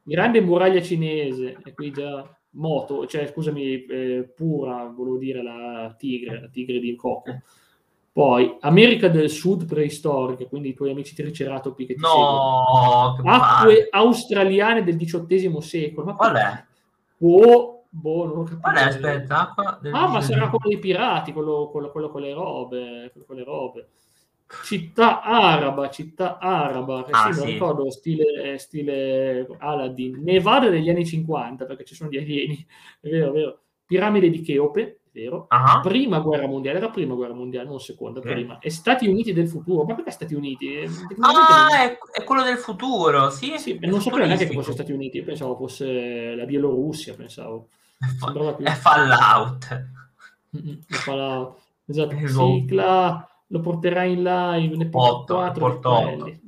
[0.05, 6.41] Grande muraglia cinese, e qui già moto, cioè scusami, eh, pura, volevo dire la tigre,
[6.41, 7.41] la tigre di Coco.
[8.13, 13.37] Poi America del Sud preistorica, quindi i tuoi amici triceratopi che ti no, seguono.
[13.37, 16.07] Acque australiane del XVIII secolo.
[16.07, 16.65] Ma qual è?
[17.21, 18.61] Oh, boh, non ho capito.
[18.61, 19.25] Qual è?
[19.29, 23.27] Acqua del Ah, ma sarà quello dei pirati, quello, quello, quello con le robe, quello
[23.27, 23.89] con le robe.
[24.65, 27.47] Città araba, città araba, che ah, sì, sì.
[27.53, 30.23] ricordo stile, stile Aladdin.
[30.23, 32.67] Nevada degli anni 50, perché ci sono gli alieni,
[33.01, 33.59] è vero, è vero.
[33.87, 35.47] Piramide di Cheope, vero?
[35.51, 35.81] Uh-huh.
[35.83, 38.33] Prima guerra mondiale, era prima guerra mondiale, non seconda, okay.
[38.33, 38.59] prima.
[38.59, 40.75] E Stati Uniti del futuro, ma perché Stati Uniti?
[40.75, 40.89] Eh,
[41.21, 43.59] ah, è, è, quello del futuro, sì.
[43.59, 47.69] sì non sapevo neanche che fosse Stati Uniti, pensavo fosse la Bielorussia, pensavo.
[48.03, 48.63] È Fallout.
[48.63, 48.71] È
[50.95, 51.61] Fallout.
[51.87, 56.41] Esatto, Cicla lo porterà in live, ne porto 4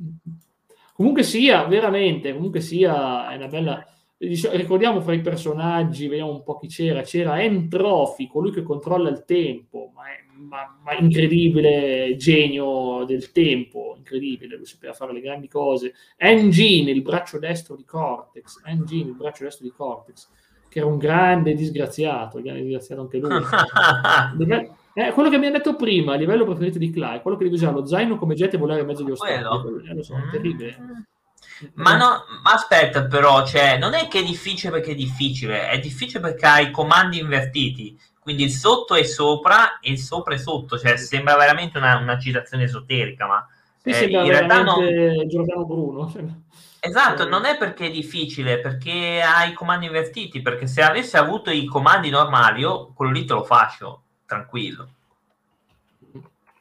[0.94, 3.86] Comunque sia, veramente, comunque sia, è una bella
[4.16, 9.24] ricordiamo fra i personaggi, vediamo un po' chi c'era, c'era Entropy, colui che controlla il
[9.24, 15.48] tempo, ma, è, ma, ma incredibile genio del tempo, incredibile, lui sapeva fare le grandi
[15.48, 15.94] cose.
[16.16, 20.28] Engine, il braccio destro di Cortex, Engine, il braccio destro di Cortex,
[20.74, 23.30] che era un grande disgraziato, grande disgraziato anche lui.
[24.96, 27.56] Eh, quello che mi ha detto prima, a livello preferito di Clay, quello che devi
[27.56, 29.88] usare lo zaino come jet e volare in mezzo agli ostacoli.
[29.88, 30.76] Eh, lo so, è terribile.
[30.80, 31.66] Mm.
[31.74, 35.80] Ma, no, ma aspetta, però, cioè, non è che è difficile perché è difficile, è
[35.80, 37.98] difficile perché hai i comandi invertiti.
[38.20, 42.16] Quindi il sotto è sopra e il sopra è sotto, cioè sembra veramente una, una
[42.16, 43.44] citazione esoterica, ma
[43.82, 45.26] sì, eh, in realtà non...
[45.26, 46.12] Giordano Bruno.
[46.86, 51.50] Esatto, non è perché è difficile, perché hai i comandi invertiti, perché se avessi avuto
[51.50, 54.88] i comandi normali, io quello lì te lo faccio, tranquillo.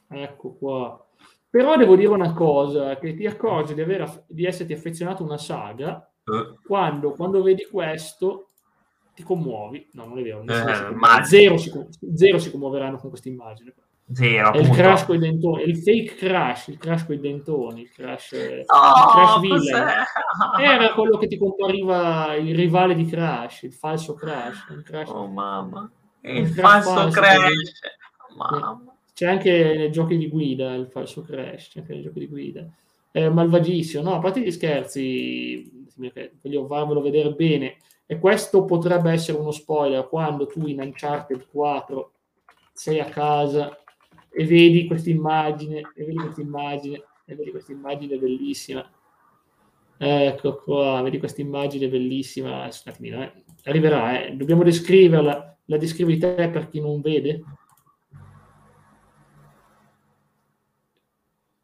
[0.07, 1.05] Ecco qua.
[1.49, 5.37] Però devo dire una cosa, che ti accorgi di, aver, di esserti affezionato a una
[5.37, 6.57] saga uh.
[6.65, 8.47] quando, quando, vedi questo
[9.13, 9.89] ti commuovi.
[9.91, 10.41] No, non è vero.
[10.43, 11.71] Eh, zero, si,
[12.15, 13.73] zero si commuoveranno con questa immagine.
[14.05, 17.91] È il crash con i dentoni, il fake crash, il crash con i dentoni, il
[17.91, 19.87] crash, oh, il crash villain.
[20.59, 24.67] Era quello che ti compariva il rivale di Crash, il falso Crash.
[24.71, 25.89] Il crash oh mamma,
[26.21, 27.13] il, il falso Crash.
[27.13, 27.81] crash.
[28.35, 28.93] Mamma.
[29.13, 32.67] C'è anche nei giochi di guida il falso crash, c'è anche nei giochi di guida.
[33.09, 35.87] È malvagissimo, no, a parte gli scherzi,
[36.41, 42.11] voglio farvelo vedere bene, e questo potrebbe essere uno spoiler quando tu in Uncharted 4
[42.73, 43.77] sei a casa
[44.35, 48.89] e vedi questa immagine, e vedi questa immagine, e vedi questa immagine bellissima.
[49.97, 52.63] Ecco qua, vedi questa immagine bellissima.
[52.63, 53.43] Aspetta, eh.
[53.63, 54.35] arriverà, eh.
[54.35, 55.57] dobbiamo descriverla.
[55.65, 57.43] La descrivi te per chi non vede?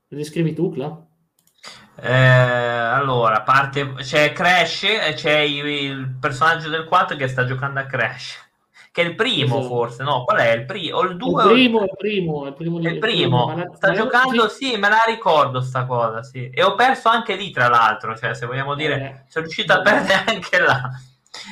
[0.08, 1.06] Lo descrivi tu, Cla?
[2.02, 7.86] Eh, allora, parte, c'è Crash e c'è il personaggio del 4 che sta giocando a
[7.86, 8.49] Crash.
[9.00, 9.74] Che è il primo, esatto.
[9.74, 10.26] forse, no?
[10.26, 10.98] Qual è il primo?
[10.98, 11.44] O il 2?
[11.44, 12.80] Il primo, il primo, il primo.
[12.80, 13.46] Il primo.
[13.46, 13.74] primo.
[13.74, 14.66] sta giocando, sì.
[14.66, 16.50] sì, me la ricordo sta cosa, sì.
[16.50, 19.30] E ho perso anche lì, tra l'altro, cioè, se vogliamo dire, eh.
[19.30, 20.92] sono riuscito a perdere anche là.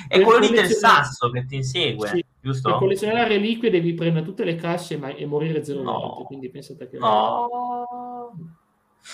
[0.09, 2.25] È quello lì del sasso che ti insegue, sì.
[2.41, 2.69] giusto?
[2.69, 5.07] Per collezionare reliquie devi prendere tutte le casse ma...
[5.07, 5.91] e morire zero no.
[5.93, 6.97] volte, quindi pensate che...
[6.97, 7.47] No.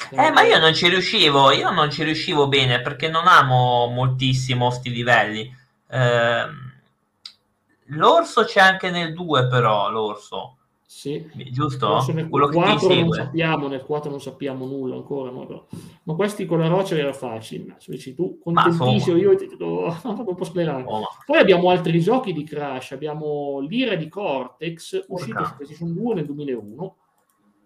[0.10, 4.72] Eh, ma io non ci riuscivo, io non ci riuscivo bene perché non amo moltissimo
[4.72, 5.56] sti livelli.
[5.88, 6.63] Eh,
[7.96, 10.58] l'orso c'è anche nel 2 però, l'orso.
[10.94, 11.28] Sì.
[11.52, 12.06] Giusto?
[12.14, 15.68] Nel Quello 4 che non sappiamo, nel 4 non sappiamo nulla ancora, no?
[16.04, 17.76] ma questi con la roccia era facile.
[17.80, 20.84] Se dici tu, contentissimo, io ti do un po' sclerare.
[20.86, 26.14] Oh, Poi abbiamo altri giochi di Crash, abbiamo l'Ira di Cortex, uscito su PlayStation 2
[26.14, 26.96] nel 2001.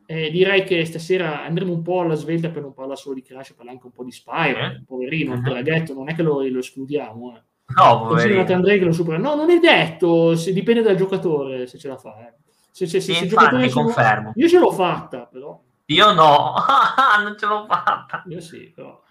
[0.06, 3.52] Eh, direi che stasera andremo un po' alla svelta per non parlare solo di Crash,
[3.52, 4.84] parlare anche un po' di Spyro, eh?
[4.88, 5.58] poverino, uh-huh.
[5.58, 7.36] il detto, non è che lo, lo escludiamo.
[7.36, 7.42] Eh.
[7.76, 8.46] No, poverino.
[8.54, 9.18] Andrei che lo supera.
[9.18, 12.28] No, non è detto, se, dipende dal giocatore se ce la fa.
[12.28, 12.34] Eh.
[12.72, 14.32] Se, se, se, se infatti, confermo.
[14.36, 15.60] Io ce l'ho fatta, però.
[15.86, 16.54] Io no,
[17.24, 18.24] non ce l'ho fatta.
[18.28, 19.02] Io sì, però.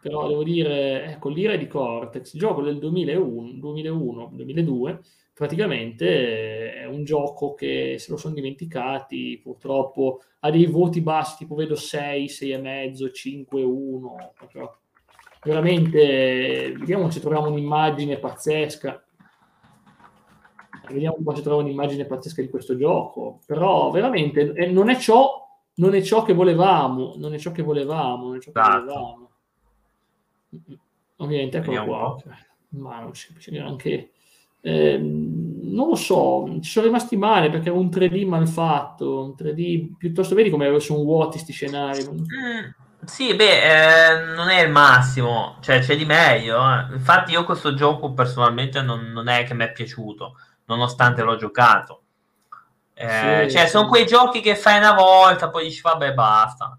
[0.00, 5.00] Però devo dire, ecco, l'ira di Cortex, gioco del 2001, 2001 2002,
[5.32, 11.54] praticamente è un gioco che se lo sono dimenticati, purtroppo ha dei voti bassi, tipo
[11.54, 14.80] vedo 6, 6,5, 5, 1, proprio
[15.42, 19.04] veramente, vediamo se troviamo un'immagine pazzesca
[20.90, 24.96] vediamo un po' se trovo un'immagine pazzesca di questo gioco, però veramente eh, non è
[24.96, 28.58] ciò, non è ciò che volevamo, non è ciò che volevamo, non è ciò che
[28.58, 28.84] esatto.
[28.84, 29.30] volevamo.
[31.16, 32.16] Ovviamente eccolo qua,
[32.70, 34.10] ma non si capisce neanche
[34.62, 39.34] eh, non lo so, ci sono rimasti male perché è un 3D mal fatto, un
[39.36, 42.02] 3D piuttosto vedi come sono vuoti questi scenari.
[42.10, 42.18] Mm,
[43.04, 46.58] sì, beh, eh, non è il massimo, cioè c'è di meglio.
[46.58, 46.92] Eh.
[46.92, 50.36] Infatti io questo gioco personalmente non, non, è che mi è piaciuto,
[50.66, 52.02] nonostante l'ho giocato.
[52.94, 53.70] Eh, sì, cioè, sì.
[53.70, 56.78] sono quei giochi che fai una volta, poi dici vabbè basta.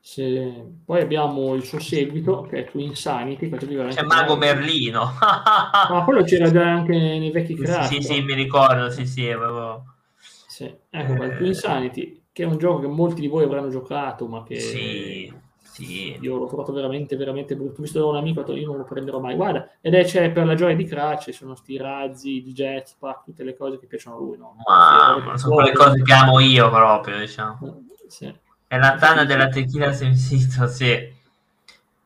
[0.00, 0.64] Se...
[0.84, 3.48] Poi abbiamo il suo seguito, che è Twin Insanity.
[3.48, 5.16] C'è Mago Merlino.
[5.20, 7.88] Ma quello c'era già anche nei vecchi crash.
[7.88, 9.30] Sì, sì, mi ricordo, sì, sì.
[9.30, 9.84] Avevo...
[10.18, 10.74] sì.
[10.90, 11.36] Ecco, eh...
[11.36, 14.58] Twin Insanity, che è un gioco che molti di voi avranno giocato, ma che...
[14.58, 16.18] Sì, sì.
[16.20, 17.80] Io l'ho trovato veramente, veramente brutto.
[17.80, 19.36] Visto da un amico, io non lo prenderò mai.
[19.36, 23.44] Guarda, ed è c'è per la gioia di Crash, sono sti razzi, il jetpack, tutte
[23.44, 24.56] le cose che piacciono a lui, no?
[24.66, 27.84] Ma, sono quelle cose che amo io proprio, diciamo.
[28.08, 28.34] Sì.
[28.66, 31.12] È la tana della tequila sensito, sì.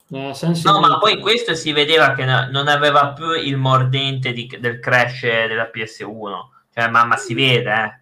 [0.09, 4.79] No, no, ma poi questo si vedeva che non aveva più il mordente di, del
[4.79, 6.33] crash della PS1.
[6.75, 8.01] Cioè, mamma, si vede, eh.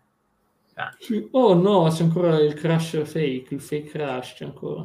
[0.98, 1.28] Cioè.
[1.30, 4.84] Oh no, c'è ancora il crash fake, il fake crash c'è ancora.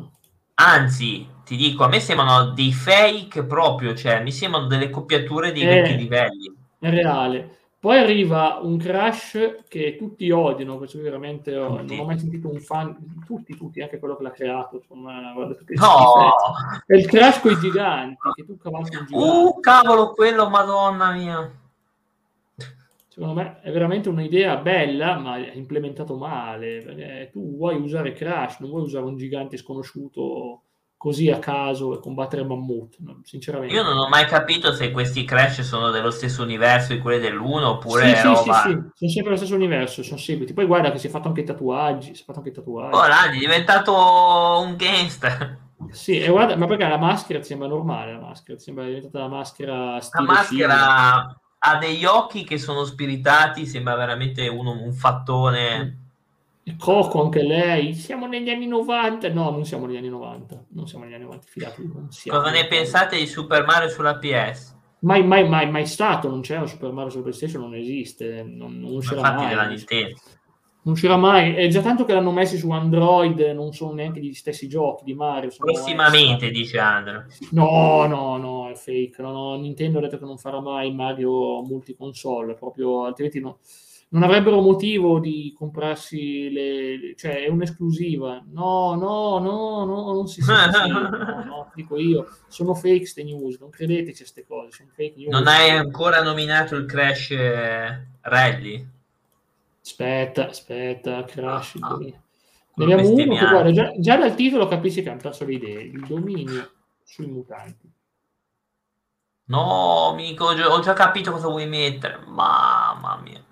[0.53, 5.63] Anzi, ti dico, a me sembrano dei fake proprio, cioè mi sembrano delle copiature dei
[5.63, 6.55] eh, vecchi livelli.
[6.79, 7.57] È reale.
[7.81, 12.59] Poi arriva un Crash che tutti odiano, questo veramente oh, non ho mai sentito un
[12.59, 16.31] fan, tutti, tutti, anche quello che l'ha creato, insomma, guarda, no!
[16.85, 19.27] È il Crash con i giganti, che tu cavalchi un gigante.
[19.27, 21.60] Uh, cavolo, quello, madonna mia!
[23.21, 28.57] Secondo me è veramente un'idea bella, ma è implementato male, perché tu vuoi usare Crash,
[28.61, 30.63] non vuoi usare un gigante sconosciuto
[30.97, 32.97] così a caso e combattere mammut.
[33.21, 37.19] Sinceramente, io non ho mai capito se questi Crash sono dello stesso universo di quelli
[37.19, 38.41] dell'1 oppure sì, roba...
[38.41, 40.53] sì, sì, sì, sono sempre lo stesso universo, sono seguiti.
[40.53, 42.95] Poi guarda che si è fatto anche i tatuaggi, si è fatto anche i tatuaggi.
[42.95, 45.59] Oh, Landi, è diventato un gangster.
[45.89, 49.99] Sì, e guarda, ma perché la maschera sembra normale, la maschera sembra diventata la maschera
[49.99, 51.40] stile La maschera.
[51.63, 55.83] Ha degli occhi che sono spiritati, sembra veramente uno, un fattone...
[55.83, 55.99] Mm
[56.77, 61.05] Coco anche lei, siamo negli anni 90, no non siamo negli anni 90, non siamo
[61.05, 62.39] negli anni 90, fidatevi, non siamo.
[62.39, 64.75] Cosa ne pensate di Super Mario sulla PS?
[64.99, 68.79] Mai, mai, mai, mai stato, non c'è un Super Mario sulla PlayStation, non esiste, non,
[68.79, 69.47] non uscirà mai.
[69.47, 70.19] Della Nintendo.
[70.83, 74.33] Non uscirà mai, è già tanto che l'hanno messi su Android, non sono neanche gli
[74.33, 75.51] stessi giochi di Mario.
[75.55, 77.25] Prossimamente, dice Android.
[77.51, 81.61] No, no, no, è fake, no, no, Nintendo ha detto che non farà mai Mario
[81.61, 83.59] multiconsole, proprio altrimenti no
[84.11, 87.13] non avrebbero motivo di comprarsi le...
[87.15, 88.43] cioè è un'esclusiva.
[88.51, 90.65] No, no, no, no, non si sa.
[90.65, 95.13] no, no, dico io, sono fake queste news, non credeteci a queste cose, sono fake
[95.15, 95.31] news.
[95.31, 98.85] Non hai ancora nominato il Crash eh, Rally?
[99.91, 101.75] Aspetta, aspetta, Crash.
[101.81, 105.55] Ah, ne abbiamo uno che guarda, già, già, dal titolo capisci che un tasso di
[105.55, 106.71] idee, il dominio
[107.03, 107.91] sui mutanti.
[109.45, 112.19] No, amico, ho già capito cosa vuoi mettere.
[112.25, 113.43] Mamma mia.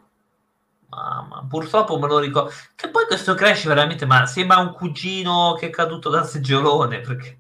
[0.88, 2.52] Mamma, purtroppo me lo ricordo.
[2.74, 7.40] Che poi questo Crash veramente, ma sembra un cugino che è caduto dal seggiolone, perché...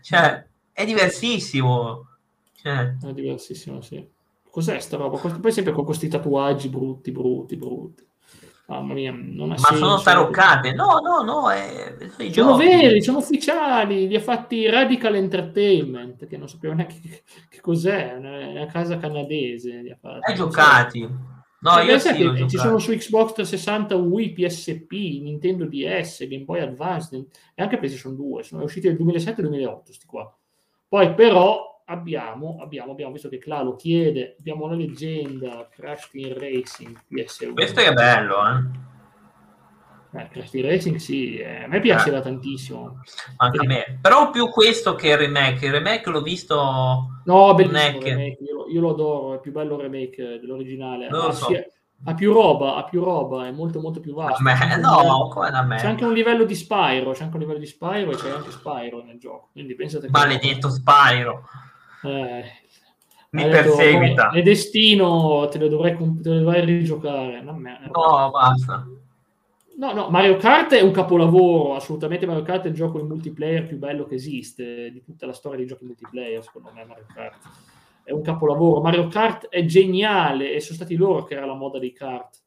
[0.00, 2.08] Cioè, è diversissimo.
[2.54, 2.96] Cioè...
[3.02, 4.08] È diversissimo, sì.
[4.50, 5.18] Cos'è sta roba?
[5.18, 8.08] Poi sempre con questi tatuaggi brutti, brutti, brutti.
[8.70, 9.84] Mamma mia, non ha Ma senso.
[9.84, 10.72] sono taroccate?
[10.74, 11.96] No, no, no, è...
[12.30, 12.66] sono giochi.
[12.66, 14.06] veri, sono ufficiali.
[14.06, 18.96] Li ha fatti Radical Entertainment, che non sapevo neanche che, che cos'è, è una casa
[18.98, 19.80] canadese.
[19.82, 20.30] Li ha fatti.
[20.30, 21.00] Hai giocati?
[21.00, 26.60] No, cioè, io sì, ci sono su Xbox 360, Wii, PSP, Nintendo DS, Game Boy
[26.60, 28.44] Advance e anche PlayStation 2.
[28.44, 30.32] Sono usciti nel 2007 e 2008, sti qua.
[30.86, 36.38] Poi però abbiamo, abbiamo, abbiamo visto che Cla lo chiede, abbiamo la leggenda Crash Team
[36.38, 37.52] Racing PS1.
[37.52, 38.88] Questo è bello, eh?
[40.18, 42.22] Eh, Crash Team Racing sì, eh, a me piaceva eh.
[42.22, 43.00] tantissimo.
[43.36, 45.66] Anche a me, però più questo che il remake.
[45.66, 47.22] Il remake l'ho visto...
[47.24, 48.38] No, bellissimo che...
[48.40, 51.08] io, io, lo adoro, è più bello il remake dell'originale.
[51.08, 51.48] Non lo so.
[52.04, 54.42] ha più roba, ha più roba, è molto molto più vasto.
[54.42, 55.76] Me, no, come da me.
[55.76, 58.50] C'è anche un livello di Spyro, c'è anche un livello di Spyro e c'è anche
[58.52, 59.50] Spyro nel gioco.
[59.52, 60.74] Quindi pensate Maledetto che...
[60.74, 61.44] Spyro.
[62.02, 62.44] Eh,
[63.30, 64.30] mi perseguita.
[64.30, 67.40] È destino, te lo dovrei, te lo dovrei rigiocare.
[67.42, 68.86] No, basta.
[69.76, 73.66] No, no, Mario Kart è un capolavoro, assolutamente Mario Kart è il gioco in multiplayer
[73.66, 77.38] più bello che esiste di tutta la storia dei giochi multiplayer, secondo me Mario Kart.
[78.02, 78.80] È un capolavoro.
[78.80, 82.42] Mario Kart è geniale e sono stati loro che era la moda dei kart.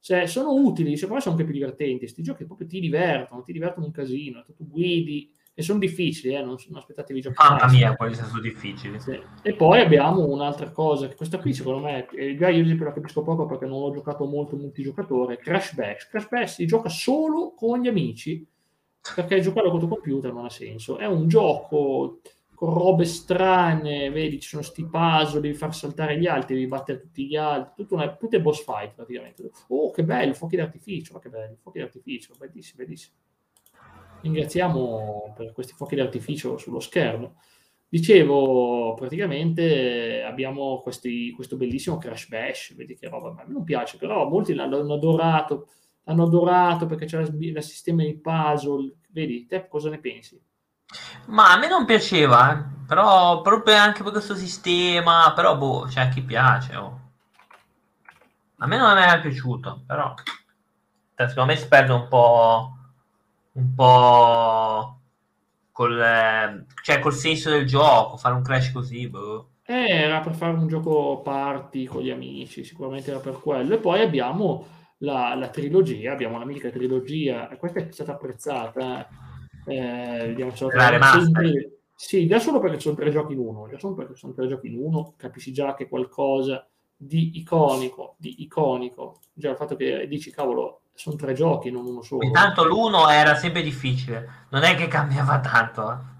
[0.00, 1.98] Cioè, sono utili, secondo me sono anche più divertenti.
[1.98, 4.44] Questi giochi proprio ti divertono, ti divertono un casino.
[4.56, 6.40] Tu guidi, e sono difficili, eh?
[6.40, 9.00] non, non aspettatevi giochi Mamma mia, quali sono difficili.
[9.00, 9.20] Sì.
[9.42, 12.06] E poi abbiamo un'altra cosa, che questa qui secondo me,
[12.38, 16.06] già io la capisco poco perché non ho giocato molto multigiocatore, Crash Bash.
[16.10, 18.46] Crash Bash si gioca solo con gli amici,
[19.16, 20.96] perché giocare con il computer non ha senso.
[20.96, 22.20] È un gioco
[22.54, 27.00] con robe strane, vedi, ci sono sti puzzle, devi far saltare gli altri, devi battere
[27.00, 29.50] tutti gli altri, una, tutte boss fight praticamente.
[29.70, 33.16] Oh, che bello, fuochi d'artificio, ma che bello, fuochi d'artificio, bellissimo, bellissimo.
[34.20, 37.36] Ringraziamo per questi fuochi d'artificio sullo schermo.
[37.90, 43.64] Dicevo, praticamente abbiamo questi, questo bellissimo Crash Bash, vedi che roba, ma a me non
[43.64, 45.68] piace, però molti l'hanno adorato,
[46.04, 50.38] l'hanno adorato perché c'è il sistema di puzzle, vedi, te cosa ne pensi?
[51.26, 56.08] Ma a me non piaceva, però proprio anche per questo sistema, però boh, c'è cioè,
[56.08, 56.76] chi piace.
[56.76, 57.00] Oh.
[58.58, 60.14] A me non è piaciuto, però
[61.14, 62.77] cioè, secondo me si perde un po'
[63.58, 65.00] un po'
[65.72, 69.50] col, cioè, col senso del gioco, fare un crash così, boh.
[69.64, 73.74] Eh, era per fare un gioco party con gli amici, sicuramente era per quello.
[73.74, 74.66] E poi abbiamo
[74.98, 79.06] la, la trilogia, abbiamo la mitica trilogia, questa è stata apprezzata.
[79.06, 79.26] Eh
[79.68, 81.72] eh, vediamo se sempre...
[81.94, 84.68] Sì, già solo perché sono tre giochi in uno, già solo perché sono tre giochi
[84.68, 90.30] in uno, capisci già che qualcosa di iconico, di iconico, già il fatto che dici
[90.30, 92.24] cavolo, sono tre giochi, non uno solo.
[92.24, 95.92] Intanto l'uno era sempre difficile, non è che cambiava tanto.
[95.92, 96.16] Eh.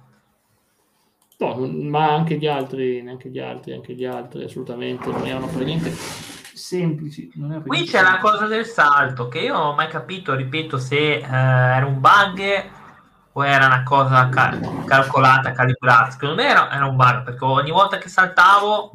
[1.38, 5.64] No, ma anche gli altri, neanche gli altri, anche gli altri, assolutamente non erano per
[5.64, 7.28] niente semplici.
[7.66, 11.24] Qui c'è la cosa del salto che io non ho mai capito, ripeto, se eh,
[11.24, 12.70] era un bug
[13.32, 16.10] o era una cosa cal- calcolata, calibrata?
[16.10, 18.92] Secondo me era, era, un bug perché ogni volta che saltavo,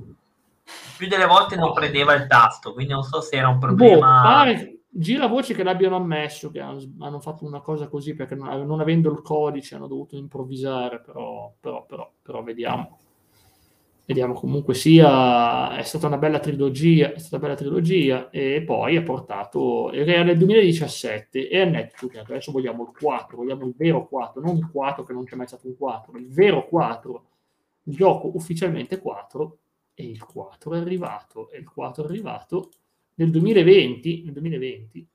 [0.96, 4.22] più delle volte non prendeva il tasto, quindi non so se era un boh, problema.
[4.22, 8.66] Boh, pare, gira voce che l'abbiano ammesso che hanno, fatto una cosa così perché non,
[8.66, 13.00] non, avendo il codice hanno dovuto improvvisare, però, però, però, però vediamo.
[14.06, 18.98] Vediamo comunque sia, è stata una bella trilogia, è stata una bella trilogia e poi
[18.98, 24.06] ha portato, era nel 2017 e detto che adesso vogliamo il 4, vogliamo il vero
[24.06, 27.26] 4, non il 4 che non c'è mai stato un 4, il vero 4,
[27.84, 29.58] il gioco ufficialmente 4
[29.94, 32.70] e il 4 è arrivato, e il 4 è arrivato
[33.16, 35.08] nel 2020, nel 2020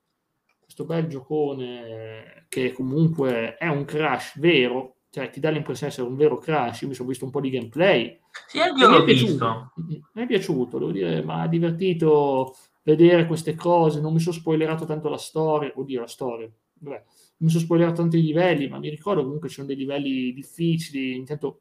[0.60, 6.12] questo bel giocone che comunque è un crash vero, cioè ti dà l'impressione di essere
[6.12, 9.72] un vero crash, io mi sono visto un po' di gameplay, sì, anche l'ho visto.
[9.76, 14.84] Mi è piaciuto, devo dire, ma ha divertito vedere queste cose, non mi sono spoilerato
[14.84, 18.78] tanto la storia, oddio la storia, vabbè, non mi sono spoilerato tanto i livelli, ma
[18.78, 21.60] mi ricordo comunque ci sono dei livelli difficili, intanto,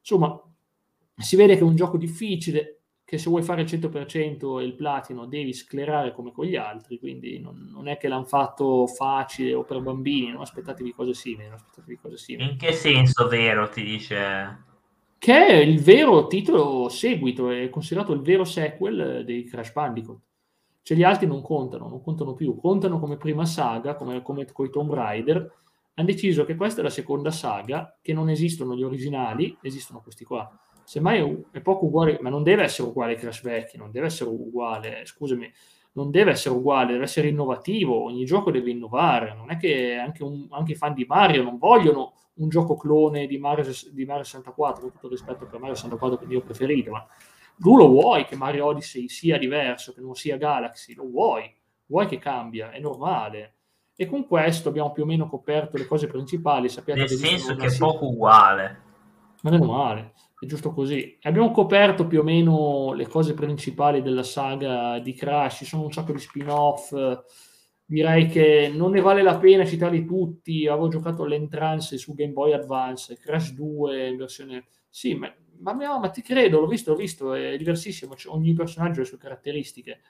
[0.00, 0.40] insomma,
[1.16, 2.81] si vede che è un gioco difficile,
[3.12, 6.98] che se vuoi fare il 100% e il platino devi sclerare come con gli altri,
[6.98, 11.50] quindi non, non è che l'hanno fatto facile o per bambini, non aspettatevi cose simili,
[11.50, 12.52] aspettatevi cose simili.
[12.52, 14.64] In che senso vero ti dice?
[15.18, 20.18] che è il vero titolo seguito, è considerato il vero sequel dei Crash Bandicoot.
[20.80, 24.64] Cioè gli altri non contano, non contano più, contano come prima saga, come, come con
[24.64, 25.54] i Tomb Raider.
[25.96, 30.24] Hanno deciso che questa è la seconda saga, che non esistono gli originali, esistono questi
[30.24, 30.50] qua.
[30.92, 34.28] Semmai è poco uguale, ma non deve essere uguale ai Crash vecchi, non deve essere
[34.28, 35.50] uguale, scusami,
[35.92, 40.22] non deve essere uguale, deve essere innovativo, ogni gioco deve innovare, non è che anche,
[40.22, 44.24] un, anche i fan di Mario non vogliono un gioco clone di Mario, di Mario
[44.24, 47.06] 64, con tutto il rispetto per Mario 64 che è il mio preferito, ma
[47.56, 51.50] tu lo vuoi che Mario Odyssey sia diverso, che non sia Galaxy, lo vuoi,
[51.86, 53.54] vuoi che cambia, è normale.
[53.96, 56.68] E con questo abbiamo più o meno coperto le cose principali.
[56.68, 58.80] Sappiate Nel senso che è poco uguale.
[59.42, 60.12] Ma non è male,
[60.42, 61.18] è giusto così.
[61.22, 65.92] Abbiamo coperto più o meno le cose principali della saga di Crash, ci sono un
[65.92, 66.92] sacco di spin-off
[67.92, 70.66] direi che non ne vale la pena citarli tutti.
[70.66, 74.66] Avevo giocato all'Entrance su Game Boy Advance, Crash 2 in versione...
[74.88, 79.00] Sì, ma, ma, ma ti credo, l'ho visto, l'ho visto, è diversissimo, cioè, ogni personaggio
[79.00, 80.00] ha le sue caratteristiche.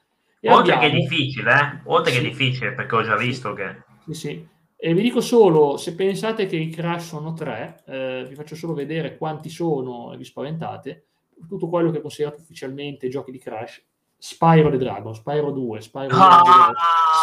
[0.41, 0.81] E Oltre abbiamo...
[0.81, 1.81] che è difficile, eh?
[1.85, 2.21] Oltre sì.
[2.21, 3.83] che è difficile, perché ho già visto che...
[4.07, 4.49] Sì, sì.
[4.85, 8.75] E vi dico solo, se pensate che i Crash sono tre, eh, vi faccio solo
[8.75, 11.07] vedere quanti sono e vi spaventate.
[11.49, 13.81] Tutto quello che è considerato ufficialmente giochi di Crash
[14.25, 16.73] Spyro the Dragon, Spyro 2, Spyro ah!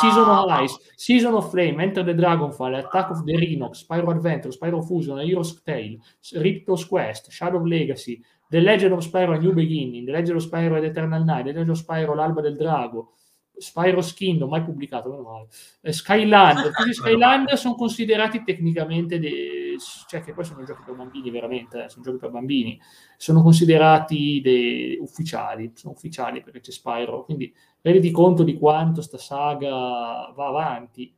[0.01, 4.51] Season of Ice, Season of Flame, Enter the Dragonfall, Attack of the Rhinox, Spyro Adventure,
[4.51, 5.97] Spyro Fusion, Hero's Tale,
[6.33, 10.43] Ripto's Quest, Shadow of Legacy, The Legend of Spyro A New Beginning, The Legend of
[10.43, 13.11] Spyro Ed Eternal Night, The Legend of Spyro L'Alba del Drago,
[13.59, 15.47] Spyro's Kingdom, mai pubblicato, meno male.
[15.81, 19.75] Eh, Skyland, tutti Skyland sono considerati tecnicamente, de...
[20.07, 22.79] cioè che poi sono giochi per bambini veramente, eh, sono giochi per bambini,
[23.17, 24.97] sono considerati de...
[25.01, 31.13] ufficiali, sono ufficiali perché c'è Spyro, quindi renditi conto di quanto sta saga va avanti,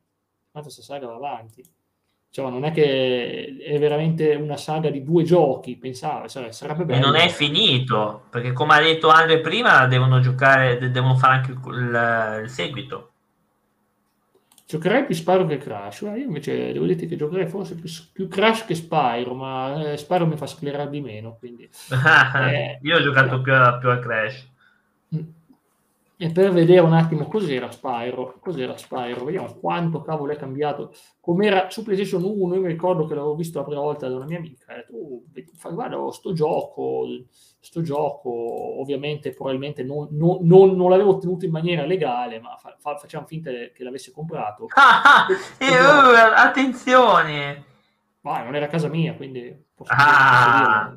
[0.52, 1.64] quanto sta saga va avanti.
[2.32, 7.00] Cioè, non è che è veramente una saga di due giochi, pensavo, cioè, sarebbe bello.
[7.00, 11.52] E non è finito, perché come ha detto Andre prima, devono giocare, devono fare anche
[11.52, 13.12] il, il seguito.
[14.66, 16.04] Giocherei più Spyro che Crash.
[16.04, 19.98] Eh, io invece devo dire che giocherei forse più, più Crash che Spyro, ma eh,
[19.98, 21.36] Spyro mi fa sclerare di meno.
[21.38, 21.64] Quindi,
[22.50, 24.50] eh, io ho giocato più a, più a Crash.
[25.14, 25.20] Mm.
[26.24, 30.94] E per vedere un attimo cos'era Spyro, cos'era Spyro, vediamo quanto cavolo è cambiato.
[31.20, 34.26] Com'era su PlayStation 1, io mi ricordo che l'avevo visto la prima volta da una
[34.26, 34.86] mia amica, e
[35.32, 37.08] detto, oh, guarda, sto gioco,
[37.60, 42.76] sto gioco, ovviamente probabilmente non, non, non, non, l'avevo tenuto in maniera legale, ma fa,
[42.78, 44.68] fa, facciamo finta che l'avesse comprato.
[44.78, 45.26] Ah,
[45.58, 47.66] eh, uh, attenzione!
[48.22, 50.94] Ma non era casa mia, quindi posso ah.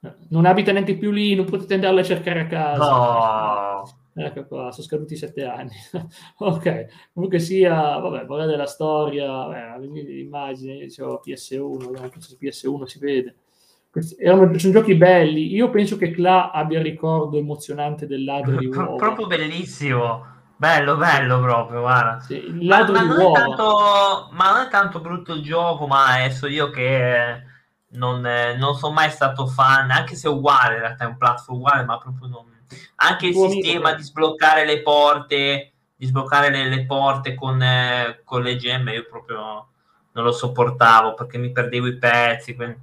[0.00, 2.90] dire, non abita neanche più lì, non potete andarla a cercare a casa.
[2.90, 4.04] No.
[4.18, 5.72] Ecco qua, sono scaduti sette anni.
[6.38, 12.98] ok, comunque sia, vabbè, vorrei della storia, vabbè, l'immagine, dicevo PS1, anche se PS1 si
[12.98, 13.34] vede.
[14.18, 15.52] Erano, sono giochi belli.
[15.52, 18.96] Io penso che Cla abbia il ricordo emozionante del ladro di uova.
[18.96, 20.34] proprio bellissimo.
[20.56, 22.20] Bello, bello proprio, guarda.
[22.20, 23.38] Sì, il ladro ma, di ma uova.
[23.38, 27.42] Tanto, ma non è tanto brutto il gioco, ma so io che
[27.90, 31.58] non, non sono mai stato fan, anche se è uguale, in realtà è un platform
[31.58, 32.55] uguale, ma proprio non
[32.96, 33.96] anche il sistema amico.
[33.96, 39.06] di sbloccare le porte, di sbloccare le, le porte con, eh, con, le gemme, io
[39.08, 39.68] proprio
[40.12, 42.54] non lo sopportavo perché mi perdevo i pezzi.
[42.54, 42.78] Quindi,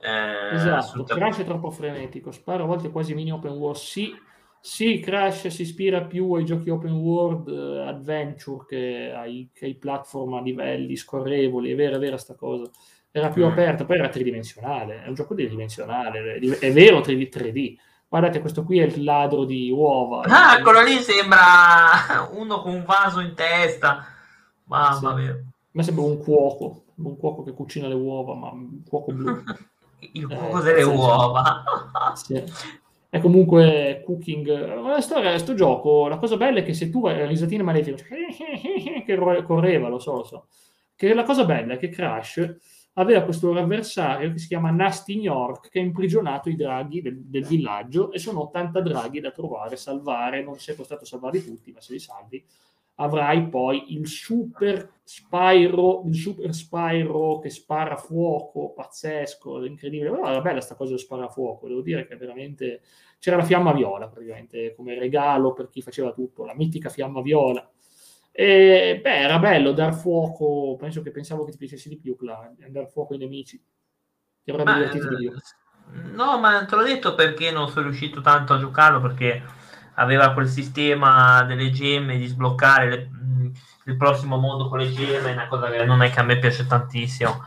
[0.00, 3.76] eh, esatto, Crash è troppo frenetico, sparo a volte quasi mini open world.
[3.76, 4.14] Sì,
[4.60, 9.74] sì, Crash si ispira più ai giochi open world uh, adventure che ai, che ai,
[9.74, 12.70] platform a livelli scorrevoli, è vera, è vera sta cosa.
[13.10, 13.50] Era più mm.
[13.50, 17.76] aperta, poi era tridimensionale, è un gioco tridimensionale, è vero 3D, 3D
[18.14, 20.22] guardate questo qui è il ladro di uova.
[20.28, 24.06] Ah quello lì sembra uno con un vaso in testa.
[24.66, 25.20] Mamma sì.
[25.20, 25.30] mia.
[25.32, 25.36] A
[25.72, 29.42] me sembra un cuoco un cuoco che cucina le uova ma un cuoco blu.
[30.12, 31.64] Il cuoco eh, delle uova.
[32.14, 32.40] Sì.
[33.08, 37.04] è comunque cooking la storia di questo gioco la cosa bella è che se tu
[37.06, 38.04] hai risatine malefiche
[39.04, 40.46] che correva lo so lo so.
[40.94, 42.58] Che la cosa bella è che Crash
[42.94, 47.44] aveva questo avversario che si chiama Nasty York che ha imprigionato i draghi del, del,
[47.44, 51.80] villaggio e sono 80 draghi da trovare, salvare, non sei costretto a salvarli tutti, ma
[51.80, 52.44] se li salvi
[52.96, 60.10] avrai poi il super Spyro, il super Spyro che spara fuoco, pazzesco, incredibile.
[60.10, 62.82] Però era bella sta cosa dello spara fuoco, devo dire che veramente
[63.18, 67.68] c'era la fiamma viola praticamente come regalo per chi faceva tutto, la mitica fiamma viola
[68.36, 72.52] e, beh, era bello dar fuoco, penso che pensavo che ti piacesse di più, Cla,
[72.68, 73.64] dar fuoco ai nemici.
[74.42, 75.32] Ti avrebbe ma, divertito di più.
[76.14, 79.40] No, ma te l'ho detto perché non sono riuscito tanto a giocarlo, perché
[79.94, 83.10] aveva quel sistema delle gemme di sbloccare le,
[83.84, 86.66] il prossimo mondo con le gemme, una cosa che non è che a me piace
[86.66, 87.40] tantissimo.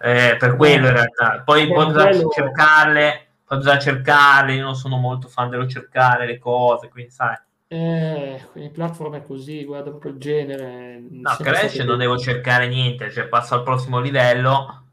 [0.00, 1.42] Eh, per quello in realtà.
[1.44, 6.38] Poi, poi bisogna cercarle, poi bisogna cercarle, io non sono molto fan dello cercare le
[6.38, 7.36] cose, quindi sai
[7.70, 11.04] eh, quindi platform è così, guarda proprio il genere.
[11.10, 14.84] No, Crash non devo cercare niente, cioè passo al prossimo livello.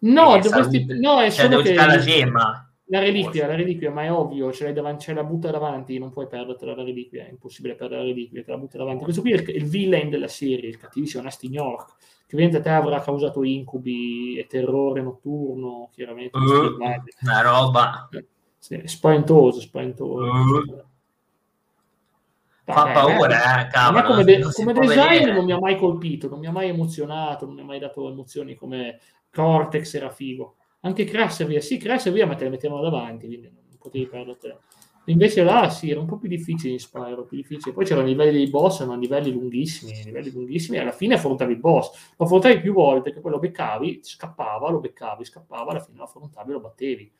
[0.00, 2.66] No, dovresti, no è cioè, solo che la gemma.
[2.86, 6.10] La reliquia, la reliquia, ma è ovvio, ce l'hai davanti, ce la butta davanti, non
[6.10, 9.04] puoi perdertela la reliquia, è impossibile perdere la reliquia, te la butta davanti.
[9.04, 11.94] Questo qui è il, il villain della serie, il cattivissimo Nasty York,
[12.26, 16.36] che ovviamente te avrà causato incubi e terrore notturno, chiaramente.
[16.36, 16.76] Uh,
[17.22, 18.10] una roba.
[18.58, 20.24] Sì, spaventoso, spaventoso.
[20.24, 20.90] Uh
[22.64, 24.04] fa eh, paura, eh, cavolo.
[24.04, 25.32] come, de- come design vedere.
[25.32, 28.08] non mi ha mai colpito, non mi ha mai emozionato, non mi ha mai dato
[28.08, 29.00] emozioni come
[29.30, 30.56] Cortex era figo.
[30.80, 34.58] Anche Crash via, sì, Crash via, ma te le mettiamo davanti, quindi non potevi perdere
[35.06, 37.74] Invece là sì, era un po' più difficile in Spyro, più difficile.
[37.74, 41.52] Poi c'erano i livelli dei boss, erano livelli lunghissimi, livelli lunghissimi, e alla fine affrontavi
[41.52, 42.12] il boss.
[42.16, 46.04] Lo affrontavi più volte, che poi lo beccavi, scappava, lo beccavi, scappava, alla fine lo
[46.04, 47.12] affrontavi e lo battevi.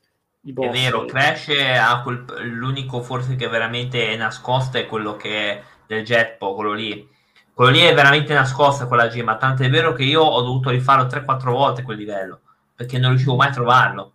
[0.45, 5.63] È vero, Crash ha quel, l'unico forse che veramente è nascosto è quello che è
[5.87, 7.07] del Jetpo, quello lì.
[7.53, 11.05] Quello lì è veramente nascosto quella gemma, tanto è vero che io ho dovuto rifarlo
[11.05, 12.41] 3-4 volte quel livello,
[12.75, 14.13] perché non riuscivo mai a trovarlo.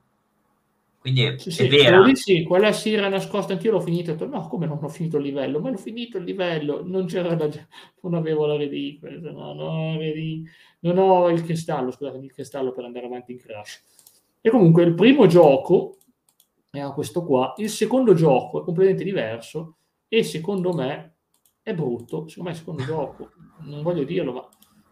[1.00, 2.14] Quindi sì, è sì, vera.
[2.14, 4.10] Sì, quella sì era nascosta, anch'io l'ho finito.
[4.10, 5.60] Detto, no, come non ho finito il livello?
[5.60, 7.48] Ma l'ho finito il livello, non c'era la...
[8.02, 9.96] non avevo la reliquia, no, no,
[10.80, 13.82] non ho il cristallo, scusate, il cristallo per andare avanti in Crash.
[14.42, 15.96] E comunque il primo gioco
[16.78, 17.54] è questo qua.
[17.58, 19.76] Il secondo gioco è completamente diverso
[20.08, 21.14] e secondo me
[21.62, 22.28] è brutto.
[22.28, 24.48] Secondo me il secondo gioco, non voglio dirlo, ma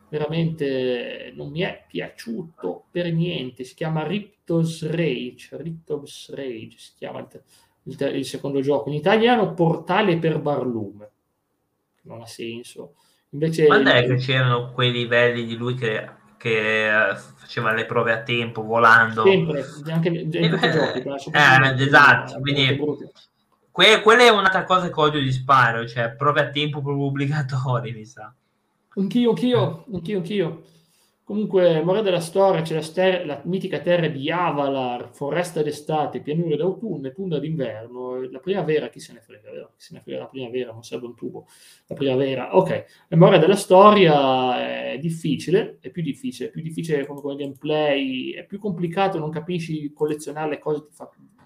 [0.09, 3.65] veramente non mi è piaciuto per niente.
[3.65, 5.57] Si chiama Riptos Rage.
[5.61, 7.43] Riptos Rage si chiama il,
[7.85, 8.89] il, il secondo gioco.
[8.89, 11.11] In italiano Portale per Barlume.
[12.03, 12.95] Non ha senso.
[13.31, 16.09] Invece, Quando è che c'erano quei livelli di lui che
[16.47, 19.25] che eh, faceva le prove a tempo volando.
[19.25, 20.99] Sempre, anche in tutti i giochi.
[21.33, 22.79] Eh, esatto, quindi
[23.73, 27.91] que- quella è un'altra cosa che odio di Spyro, cioè prove a tempo proprio obbligatori,
[27.97, 28.33] mi sa.
[28.95, 30.63] Anch'io, anch'io, anch'io, anch'io.
[31.27, 36.55] Comunque, morale della storia, c'è la, ster- la mitica terra di Avalar, foresta d'estate, pianure
[36.55, 38.31] d'autunno e tundra d'inverno.
[38.31, 39.73] La primavera, chi se ne frega, vero?
[39.77, 41.49] Chi se ne frega la primavera, non serve un tubo.
[41.89, 42.85] La primavera, ok.
[43.09, 48.31] La morale della storia è difficile, è più difficile, è più difficile come, come gameplay,
[48.31, 50.87] è più complicato, non capisci collezionare le cose,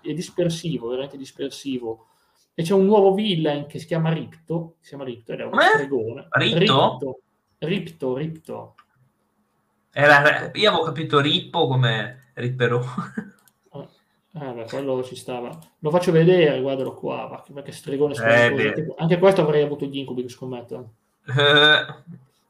[0.03, 2.09] è dispersivo, veramente dispersivo.
[2.53, 5.59] E c'è un nuovo villain che si chiama Ripto, si chiama Ripto ed è un
[5.59, 6.28] stregone.
[6.33, 6.99] Ripto?
[6.99, 7.20] Ripto,
[7.61, 8.74] Ripto, Ripto.
[9.93, 12.80] Era, io avevo capito Rippo come Ripperò.
[14.34, 15.57] Ah, beh, quello ci stava.
[15.80, 20.28] Lo faccio vedere, guardalo qua, ma che stregone eh, Anche questo avrei avuto gli incubi,
[20.28, 20.93] scommetto.
[21.26, 21.86] Eh,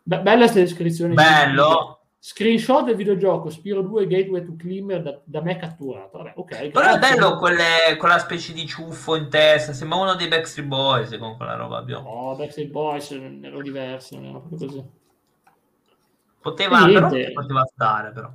[0.02, 1.14] Be- bella questa descrizione.
[1.14, 1.96] bello.
[2.22, 6.18] Screenshot del videogioco Spiro 2 Gateway to Climber da, da me catturato.
[6.18, 6.68] Vabbè, ok.
[6.68, 9.72] Però è bello quelle, quella specie di ciuffo in testa.
[9.72, 12.28] Sembra uno dei Backstreet Boys con quella roba abbiamo.
[12.28, 14.84] No, Backstreet Boys erano diversi, non erano proprio così.
[16.40, 18.30] Poteva, però, poteva stare, però.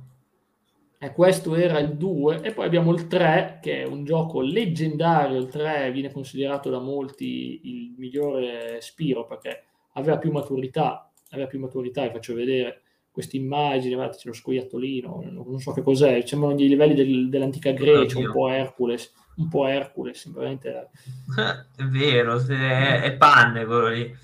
[0.98, 5.38] E questo era il 2 e poi abbiamo il 3 che è un gioco leggendario,
[5.38, 11.60] il 3 viene considerato da molti il migliore Spiro perché aveva più maturità, aveva più
[11.60, 16.58] maturità, vi faccio vedere queste immagini, guardate c'è lo scoiattolino, non so che cos'è, sembrano
[16.60, 20.90] i livelli del- dell'antica Grecia, un po' Hercules, un po' Hercules, veramente
[21.76, 24.16] È vero, è, è panne quello lì.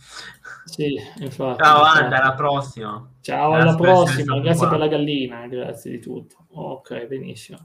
[0.64, 1.62] sì, infatti.
[1.62, 1.82] Ciao.
[1.82, 3.10] Anda, alla prossima.
[3.20, 4.68] Ciao, alla prossima, grazie qua.
[4.70, 6.46] per la gallina, grazie di tutto.
[6.52, 7.58] Ok, benissimo.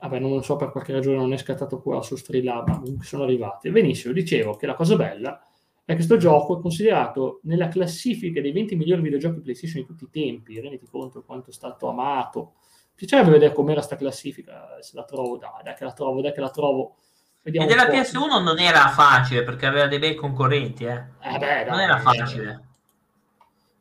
[0.00, 3.04] Vabbè, non lo so per qualche ragione non è scattato qua su Streamlab, ma comunque
[3.04, 3.70] sono arrivati.
[3.70, 5.40] Benissimo, dicevo che la cosa bella
[5.84, 10.04] è che questo gioco è considerato nella classifica dei 20 migliori videogiochi PlayStation di tutti
[10.04, 12.54] i tempi, renditi conto quanto è stato amato.
[12.96, 16.40] Piacerebbe vedere com'era sta classifica, se la trovo, dai, dai che la trovo, dai che
[16.40, 16.96] la trovo.
[17.42, 17.94] E Vediamo della un po'.
[17.96, 21.04] PS1 non era facile perché aveva dei bei concorrenti, eh.
[21.20, 22.64] Eh beh, Non dai, era facile.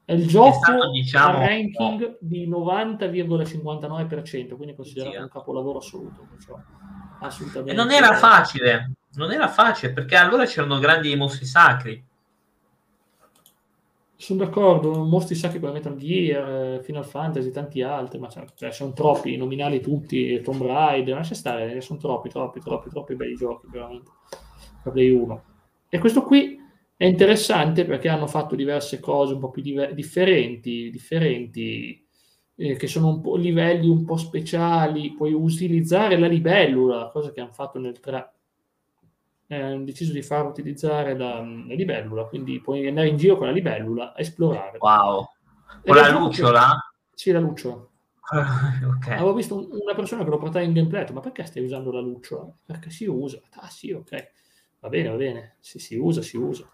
[0.03, 5.21] È il gioco stato, diciamo, ranking di 90,59%, quindi è considerato Sì, eh.
[5.23, 6.21] un capolavoro assoluto.
[6.21, 6.25] E
[7.21, 7.73] assolutamente.
[7.73, 12.05] non era facile, non era facile perché allora c'erano grandi mostri sacri.
[14.17, 18.93] Sono d'accordo, mostri sacri come Metal Gear, eh, Final Fantasy, tanti altri, ma cioè, sono
[18.93, 24.11] troppi, nominali tutti, Tomb Raider, lascia stare, sono troppi, troppi, troppi, troppi bei giochi, veramente,
[24.81, 25.43] per Play 1.
[25.89, 26.57] E questo qui
[26.95, 32.07] è interessante perché hanno fatto diverse cose un po' più diver- differenti, differenti
[32.55, 37.41] eh, che sono un po' livelli un po' speciali, puoi utilizzare la libellula, cosa che
[37.41, 38.31] hanno fatto nel 3.
[39.47, 43.53] Eh, deciso di far utilizzare la, la libellula, quindi puoi andare in giro con la
[43.53, 44.77] libellula a esplorare.
[44.79, 45.27] Wow.
[45.83, 46.77] Con la lucciola?
[47.13, 47.75] Sì, la lucciola.
[48.25, 49.07] ok.
[49.09, 51.99] Avevo visto un- una persona che lo portava in gameplay, ma perché stai usando la
[51.99, 52.51] lucciola?
[52.65, 53.39] Perché si usa.
[53.51, 54.31] Ah sì, ok.
[54.79, 55.55] Va bene, va bene.
[55.59, 56.67] Sì, si usa, si usa.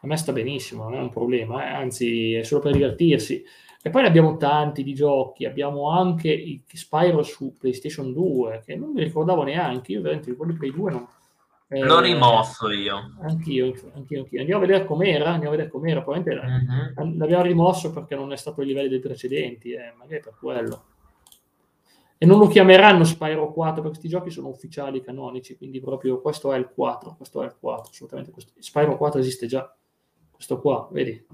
[0.00, 3.42] A me sta benissimo, non è un problema, eh, anzi è solo per divertirsi.
[3.82, 8.74] E poi ne abbiamo tanti di giochi, abbiamo anche il Spyro su PlayStation 2, che
[8.74, 11.06] non mi ricordavo neanche, io veramente di Play 2 non...
[11.68, 13.12] eh, L'ho rimosso io.
[13.22, 14.40] Anch'io, anch'io, anch'io.
[14.40, 16.46] Andiamo a vedere com'era, andiamo a vedere com'era, probabilmente
[16.96, 17.18] Mhm.
[17.18, 20.84] l'abbiamo rimosso perché non è stato ai livelli dei precedenti, eh, magari per quello.
[22.18, 26.52] E non lo chiameranno Spyro 4 perché questi giochi sono ufficiali, canonici, quindi proprio questo
[26.52, 28.30] è il 4, questo è il 4, assolutamente.
[28.30, 28.52] Questo.
[28.58, 29.74] Spyro 4 esiste già,
[30.30, 31.26] questo qua, vedi?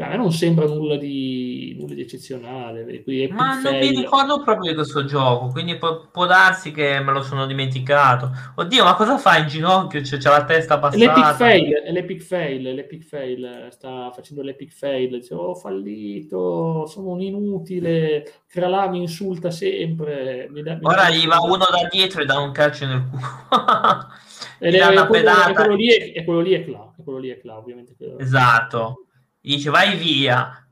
[0.00, 2.86] Cioè, A me non sembra nulla di, nulla di eccezionale,
[3.30, 7.20] Ma non mi ricordo proprio di questo gioco, quindi può, può darsi che me lo
[7.20, 8.30] sono dimenticato.
[8.54, 10.00] Oddio, ma cosa fa in ginocchio?
[10.00, 11.34] C'è, c'ha la testa È L'epic passata.
[11.34, 18.24] fail, l'epic fail, l'epic fail, sta facendo l'epic fail, dice ho fallito, sono un inutile,
[18.48, 20.48] Kralà mi insulta sempre.
[20.50, 23.20] mi dà- mi Ora gli va uno da dietro e dà un calcio nel culo.
[24.62, 27.18] Gli è, è quello, è quello lì è, è quello lì è Cla, è quello
[27.18, 27.94] lì è Cla, ovviamente.
[27.96, 29.04] quello- Esatto.
[29.40, 30.66] Gli dice vai via.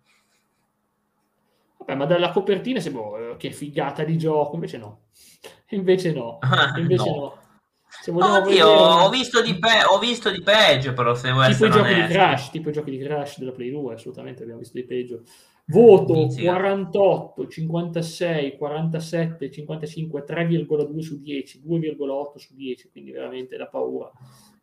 [1.79, 5.01] Vabbè, ma dalla copertina sembra oh, che figata di gioco, invece no.
[5.71, 6.39] Invece no,
[6.79, 7.17] invece No.
[7.17, 7.39] no.
[8.01, 11.67] Se Oddio, vedere- ho visto, di pe- ho visto di peggio, però se vuoi tipo
[11.67, 12.03] i giochi di.
[12.07, 15.23] Crash, tipo i giochi di Crash della Play 2, assolutamente abbiamo visto di peggio.
[15.67, 16.53] Voto Mizzica.
[16.55, 24.11] 48, 56, 47, 55, 3,2 su 10, 2,8 su 10, quindi veramente da paura,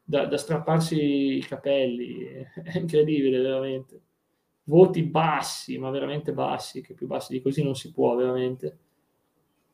[0.05, 2.23] da, da strapparsi i capelli,
[2.63, 4.01] è incredibile veramente.
[4.67, 8.77] Voti bassi, ma veramente bassi, che più bassi di così non si può veramente.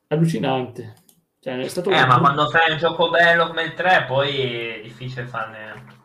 [0.08, 0.96] Allucinante.
[1.40, 4.82] Cioè, è stato Eh, ma quando fai un gioco bello come il 3, poi è
[4.84, 6.00] difficile farne...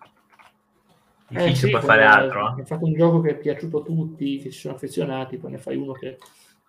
[1.29, 2.49] Difficile Eh sì, poi fare altro.
[2.57, 2.61] eh.
[2.61, 5.59] Hai fatto un gioco che è piaciuto a tutti, che si sono affezionati, poi ne
[5.59, 6.19] fai uno che...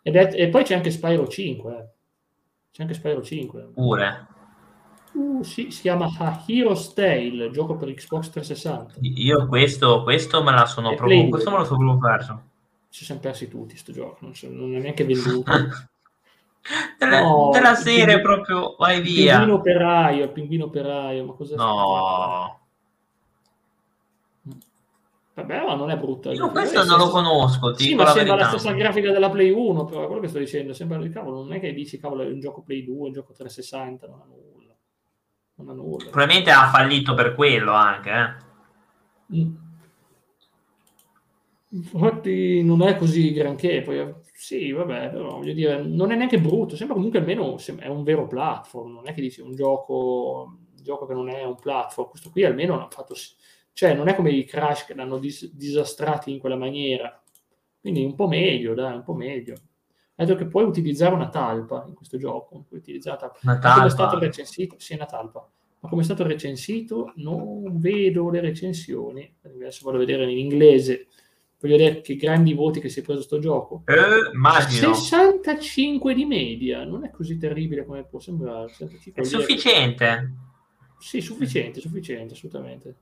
[0.01, 1.73] è- E poi c'è anche Spyro 5.
[1.77, 1.85] eh.
[2.71, 3.69] C'è anche Spyro 5.
[3.73, 4.27] Pure.
[5.17, 8.99] Uh, sì, si chiama A Hero's Tale, gioco per Xbox 360.
[9.01, 11.27] Io questo, questo me la sono proprio...
[11.29, 12.41] Questo me lo sono proprio perso.
[12.89, 15.51] ci siamo persi tutti sto gioco, non, so, non è neanche venduto.
[16.99, 19.37] della, No, della il serie proprio vai Il via.
[19.37, 22.59] pinguino operaio, il pinguino operaio, ma cosa No,
[25.33, 26.31] Vabbè, ma non è brutto.
[26.31, 28.57] io questo non lo conosco, Sì, ma la sembra la verità.
[28.57, 31.53] stessa grafica della Play 1, però è quello che sto dicendo, sembra il cavolo, non
[31.53, 34.25] è che dici cavolo è un gioco Play 2, un gioco 360, non ha
[35.57, 36.09] ha nulla.
[36.09, 38.11] Probabilmente ha fallito per quello anche,
[39.29, 39.35] eh.
[39.35, 39.55] Mm.
[41.69, 46.75] Infatti non è così granché, poi sì, vabbè, però voglio dire, non è neanche brutto,
[46.77, 51.05] sembra comunque almeno è un vero platform, non è che dici un gioco, un gioco
[51.05, 53.15] che non è un platform, questo qui almeno l'hanno fatto,
[53.73, 57.21] cioè non è come i Crash che l'hanno dis- disastrati in quella maniera,
[57.81, 59.55] quindi un po' meglio, dai, un po' meglio.
[60.19, 63.39] Ha detto che puoi utilizzare una talpa in questo gioco, puoi utilizzare una talpa.
[63.43, 64.75] Una come è stato recensito?
[64.79, 65.47] Sì, una talpa.
[65.79, 67.13] Ma come è stato recensito?
[67.17, 69.31] Non vedo le recensioni.
[69.43, 71.07] Adesso vado a vedere in inglese.
[71.59, 73.83] Voglio vedere che grandi voti che si è preso sto gioco.
[73.85, 74.93] Eh, immagino.
[74.93, 78.69] 65 di media, non è così terribile come può sembrare.
[78.69, 80.33] 65 È che- sufficiente.
[80.99, 82.95] Sì, sufficiente, sufficiente, assolutamente.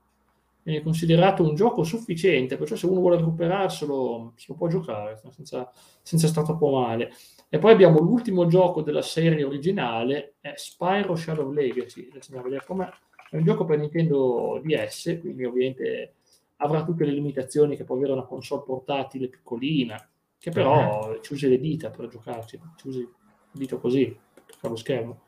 [0.66, 5.70] È considerato un gioco sufficiente, perciò se uno vuole recuperarselo se lo può giocare senza,
[6.02, 7.12] senza stare troppo male.
[7.48, 12.08] E poi abbiamo l'ultimo gioco della serie originale, è Spyro Shadow Legacy.
[12.10, 12.88] Adesso andiamo a vedere com'è.
[13.30, 16.14] È un gioco per Nintendo DS, quindi ovviamente
[16.56, 19.96] avrà tutte le limitazioni che può avere una console portatile piccolina,
[20.36, 23.08] che però ci usi le dita per giocarci, ci usi il
[23.52, 25.20] dito così per toccare lo schermo.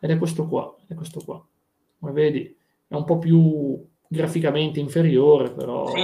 [0.00, 1.42] Ed è questo qua, è questo qua.
[1.98, 2.54] Come vedi,
[2.86, 6.00] è un po' più graficamente inferiore, però, Sì,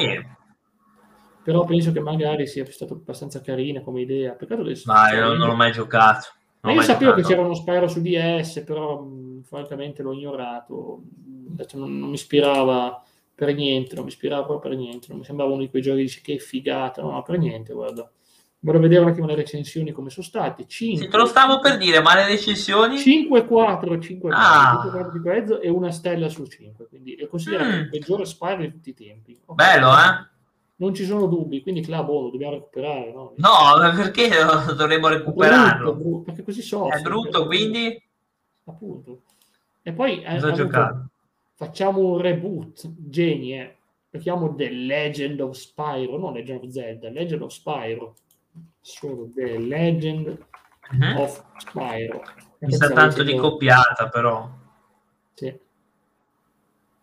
[1.43, 4.33] però penso che magari sia stato abbastanza carina come idea.
[4.35, 6.29] Peccato che ma io non l'ho mai giocato.
[6.61, 7.35] ma Non io ho mai sapevo che giocato.
[7.35, 11.03] c'era uno Spyro su DS, però mh, francamente l'ho ignorato.
[11.05, 13.03] Detto, non, non mi ispirava
[13.35, 15.07] per niente, non mi ispirava proprio per niente.
[15.09, 18.11] Non mi sembrava uno di quei giochi che che figata, no, per niente, guarda.
[18.65, 20.67] Vado a vedere un attimo le recensioni come sono state.
[20.69, 22.97] 5, Sì, te lo stavo per dire, ma le recensioni?
[22.97, 24.79] 5, 4, 5, Ah.
[24.83, 26.87] 5, 4, 5 mezzo e una stella su 5.
[26.87, 27.79] Quindi è considerato Mm.
[27.81, 29.37] il peggiore Spyro di tutti i tempi.
[29.47, 29.55] Ok.
[29.57, 30.31] Bello, eh?
[30.77, 33.33] Non ci sono dubbi, quindi Club oh, lo dobbiamo recuperare, no?
[33.37, 33.51] No,
[33.97, 34.29] perché
[34.77, 35.95] dovremmo È brutto, recuperarlo?
[35.95, 36.99] brutto, perché così soffre.
[36.99, 38.01] È brutto, quindi
[38.65, 39.23] appunto.
[39.83, 41.09] E poi eh, detto,
[41.57, 43.77] facciamo un reboot, genie,
[44.11, 48.15] lo chiamo The Legend of Spyro, non Legend of Zelda, Legend of Spyro.
[48.83, 50.45] Solo The Legend
[50.93, 51.17] Mhm.
[51.17, 52.23] of Spyro.
[52.59, 54.49] Mi sa tanto di copiata, però.
[55.35, 55.59] Sì.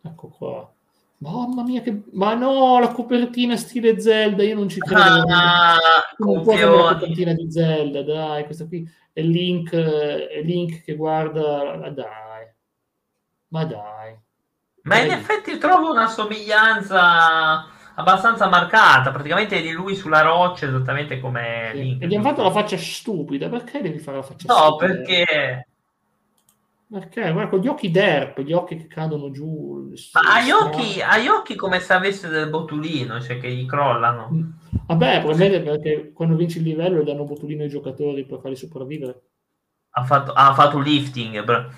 [0.01, 0.71] Ecco qua.
[1.17, 2.03] Mamma mia, che...
[2.13, 5.01] ma no, la copertina stile Zelda, io non ci credo.
[5.27, 5.77] Ah,
[6.17, 11.75] non avere la copertina di Zelda, dai, questa qui è Link, è Link che guarda,
[11.77, 12.47] ma dai,
[13.49, 14.17] ma dai.
[14.83, 15.17] Ma in Dai.
[15.17, 17.65] effetti trovo una somiglianza
[17.99, 21.79] abbastanza marcata, praticamente di lui sulla roccia, esattamente come Sì.
[21.81, 22.01] Link.
[22.03, 24.93] E gli hanno fatto la faccia stupida, perché devi fare la faccia No, stupida?
[24.93, 25.67] perché
[26.91, 27.31] Perché?
[27.31, 29.93] Guarda, con gli occhi derp, gli occhi che cadono giù.
[30.13, 33.67] ma ha gli occhi, ha gli occhi come se avesse del botulino, cioè che gli
[33.67, 34.57] crollano.
[34.87, 39.21] Vabbè, probabilmente perché quando vinci il livello danno botulino ai giocatori per farli sopravvivere.
[39.91, 41.69] Ha fatto, ha fatto lifting, bro.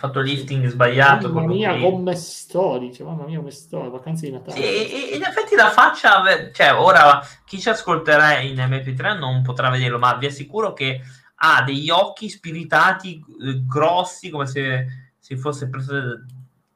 [0.00, 1.30] Fatto lifting sbagliato.
[1.30, 1.96] Mamma mia, botulino.
[1.96, 4.58] come sto, dice, mamma mia, come sto, vacanze di Natale.
[4.58, 6.22] Sì, in effetti la faccia,
[6.52, 11.02] cioè ora chi ci ascolterà in MP3 non potrà vederlo, ma vi assicuro che
[11.42, 14.86] ha degli occhi spiritati eh, grossi come se,
[15.18, 16.24] se fosse preso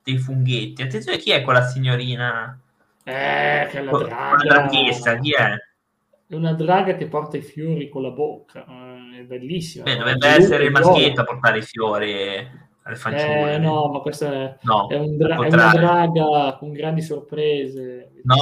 [0.03, 0.83] dei funghetti.
[0.83, 2.59] Attenzione, chi è quella signorina?
[3.05, 4.67] Eh, che è la draga.
[4.67, 5.57] chi è?
[6.27, 9.85] È una draga che porta i fiori con la bocca, eh, è bellissima.
[9.85, 13.55] Beh, dovrebbe essere il maschietto a portare i fiori alle fanciulle.
[13.55, 18.13] Eh, no, ma questa è, No, è, un dra- è una draga con grandi sorprese.
[18.25, 18.37] No.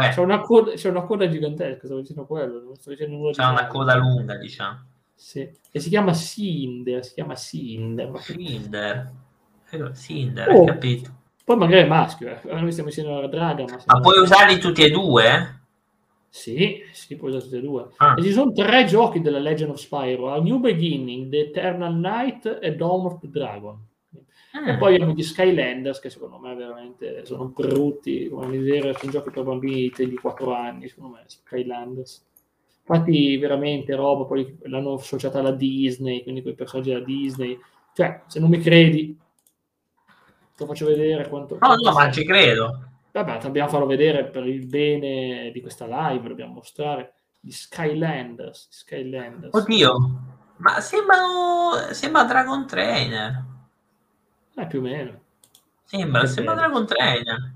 [0.00, 3.32] Eh, C'è una, coda, c'è una coda gigantesca, stavo dicendo quello, non sto dicendo di
[3.34, 4.84] c'ha una coda lunga, diciamo.
[5.14, 5.48] Sì.
[5.70, 8.10] E si chiama Cinder, si chiama Cinder.
[8.20, 9.10] Cinder.
[9.70, 10.60] Eh, Cinder, Oh.
[10.60, 11.10] hai capito?
[11.44, 12.38] Poi magari è maschio, eh.
[12.60, 13.78] noi stiamo dicendo la draga, ma...
[13.84, 15.59] Ma puoi usarli tutti e due?
[16.32, 17.88] Sì, sì, puoi usare tutte e due.
[17.96, 18.14] Ah.
[18.16, 22.58] E ci sono tre giochi della Legend of Spyro, A New Beginning, The Eternal Night
[22.62, 23.76] e Dawn of the Dragon.
[24.52, 24.78] E Mm.
[24.78, 29.44] poi abbiamo gli Skylanders, che secondo me veramente sono brutti, come miseria, sono giochi per
[29.44, 32.26] bambini di 4 anni, secondo me, Skylanders.
[32.80, 37.58] Infatti veramente roba, poi l'hanno associata alla Disney, quindi quei personaggi della Disney.
[37.94, 39.16] Cioè, se non mi credi,
[40.56, 41.58] te lo faccio vedere quanto...
[41.60, 42.89] No, no, ma ci credo.
[43.12, 48.68] Vabbè, dobbiamo farlo vedere per il bene di questa live, dobbiamo mostrare gli Skylanders.
[48.70, 49.54] Skylanders.
[49.54, 49.96] Oddio,
[50.58, 51.92] ma sembrano.
[51.92, 53.44] Sembra Dragon Trainer.
[54.54, 55.20] Eh, più o meno.
[55.84, 56.54] Sembra, Che sembra.
[56.54, 57.52] Dragon Trainer.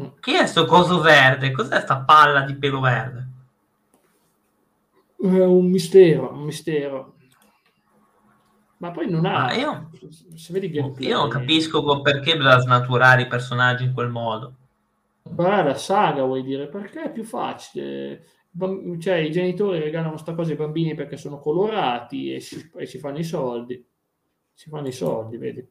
[0.00, 0.06] Mm.
[0.20, 1.50] Chi è sto coso verde?
[1.50, 3.26] Cos'è sta palla di pelo verde?
[5.20, 7.16] È un mistero, un mistero.
[8.78, 9.52] Ma poi non ha...
[9.54, 9.90] Io,
[10.70, 14.54] gameplay, io non capisco perché bisogna snaturare i personaggi in quel modo.
[15.22, 16.68] Guarda la saga, vuoi dire?
[16.68, 18.24] Perché è più facile.
[18.98, 22.98] Cioè, i genitori regalano sta cosa ai bambini perché sono colorati e si, e si
[22.98, 23.84] fanno i soldi.
[24.52, 25.68] Si fanno i soldi, vedi?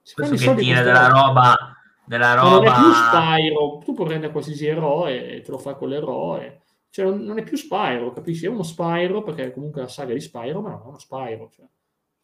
[0.00, 1.56] Si Questo che tira della roba,
[2.04, 2.56] della roba...
[2.56, 3.78] non è più Spyro.
[3.84, 6.62] Tu puoi prendere qualsiasi eroe e te lo fai con l'eroe.
[6.90, 8.46] Cioè, non è più Spyro, capisci?
[8.46, 11.50] È uno Spyro perché comunque la saga di Spyro, ma non è uno Spyro.
[11.50, 11.66] Cioè.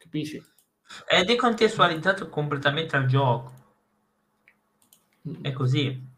[0.01, 0.43] Capisci?
[1.05, 3.51] È decontestualizzato completamente al gioco.
[5.29, 5.43] Mm.
[5.43, 6.09] È così.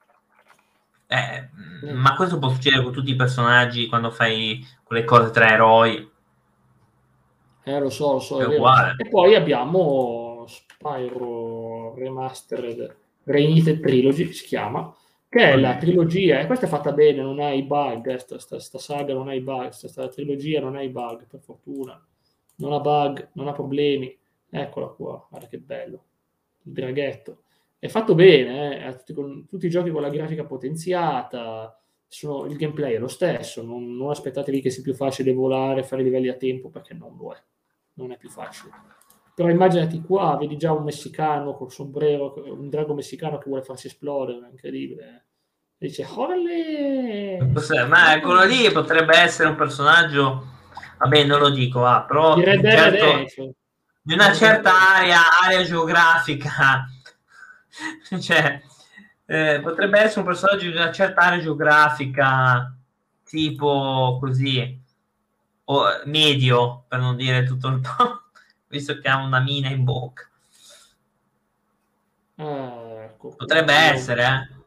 [1.05, 1.49] Eh,
[1.85, 1.89] mm.
[1.99, 6.09] Ma questo può succedere con tutti i personaggi quando fai quelle cose tra eroi.
[7.65, 8.39] Eh, lo so, lo so.
[8.39, 8.95] È uguale.
[8.97, 14.95] E poi abbiamo Spyro Remastered Reignited Trilogy, si chiama,
[15.27, 18.59] che è la trilogia, e questa è fatta bene, non ha i bug, sta, sta,
[18.59, 22.01] sta saga non ha i bug, sta, sta trilogia non ha i bug, per fortuna
[22.55, 24.17] non ha bug, non ha problemi.
[24.49, 26.03] Eccola qua, guarda che bello.
[26.63, 27.43] Il draghetto.
[27.79, 28.95] È fatto bene, eh?
[28.97, 31.77] tutti, con, tutti, i giochi con la grafica potenziata,
[32.07, 36.03] sono, il gameplay è lo stesso, non, non aspettatevi che sia più facile volare, fare
[36.03, 37.41] livelli a tempo, perché non lo è.
[37.95, 38.71] Non è più facile.
[39.35, 43.87] Però immaginati qua, vedi già un messicano col sombrero, un drago messicano che vuole farsi
[43.87, 45.03] esplodere, è incredibile.
[45.03, 45.87] Eh?
[45.87, 47.39] dice, Orle!
[47.87, 50.52] Ma quello lì potrebbe essere un personaggio
[51.03, 53.53] vabbè non lo dico, ah, però di, certo,
[54.01, 56.87] di una certa area, area geografica,
[58.21, 58.61] cioè
[59.25, 62.73] eh, potrebbe essere un personaggio di una certa area geografica,
[63.25, 64.81] tipo così,
[65.65, 68.21] o medio, per non dire tutto il po',
[68.67, 70.29] visto che ha una mina in bocca.
[72.35, 73.35] Ah, ecco.
[73.35, 74.61] Potrebbe essere, eh.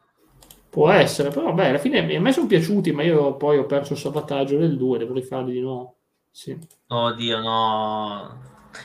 [0.69, 3.93] Può essere, però beh, alla fine a me sono piaciuti, ma io poi ho perso
[3.93, 5.96] il salvataggio del 2, devo rifarli di nuovo.
[6.37, 6.55] Sì.
[6.89, 8.39] Oddio, no.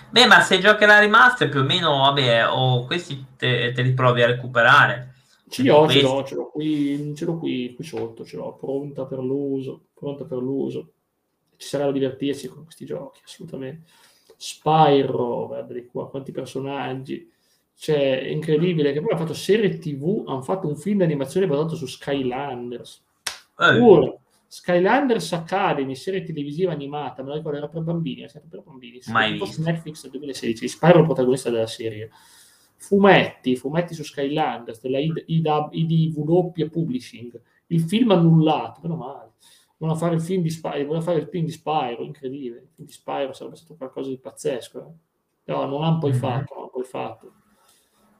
[0.08, 3.92] Beh, ma se giochi la remaster più o meno, vabbè, o questi te, te li
[3.92, 5.12] provi a recuperare.
[5.50, 9.04] Ce l'ho, ce l'ho, ce l'ho qui, ce l'ho qui, qui sotto, ce l'ho pronta
[9.04, 10.92] per l'uso, pronta per l'uso.
[11.58, 13.90] Ci sarà da divertirsi con questi giochi, assolutamente.
[14.34, 17.30] Spyro, guarda di qua, quanti personaggi.
[17.76, 21.46] Cioè, è incredibile che poi ha fatto serie TV, hanno fatto un film di animazione
[21.46, 23.04] basato su Skylanders.
[23.58, 23.76] Eh.
[23.76, 24.21] Pure
[24.52, 29.00] Skylanders Academy, serie televisiva animata, me la ricordo, era per bambini, era sempre per bambini.
[29.06, 29.62] Mai visto.
[29.62, 32.10] Netflix del 2016, Spyro il protagonista della serie.
[32.76, 37.40] Fumetti, fumetti su Skylanders, della IDW Publishing.
[37.68, 39.30] Il film annullato, meno male.
[39.78, 42.56] Volevano fare il film di Spyro, fare il film di Spyro, incredibile.
[42.56, 44.80] Il film di Spyro sarebbe stato qualcosa di pazzesco.
[44.80, 44.92] Eh?
[45.44, 46.20] Però non hanno poi mm-hmm.
[46.20, 47.32] fatto, non hanno poi fatto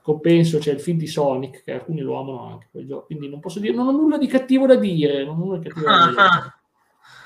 [0.02, 3.40] compenso c'è il film di Sonic, che alcuni lo amano anche quel gioco, quindi non
[3.40, 6.06] posso dire, non ho nulla di cattivo da dire, non ho nulla di cattivo da
[6.08, 6.60] dire.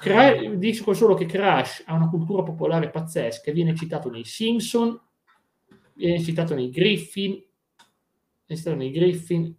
[0.01, 5.01] Cra- dico solo che Crash ha una cultura popolare pazzesca, viene citato nei Simpson,
[5.95, 9.55] viene citato nei Griffin, viene citato nei Griffin,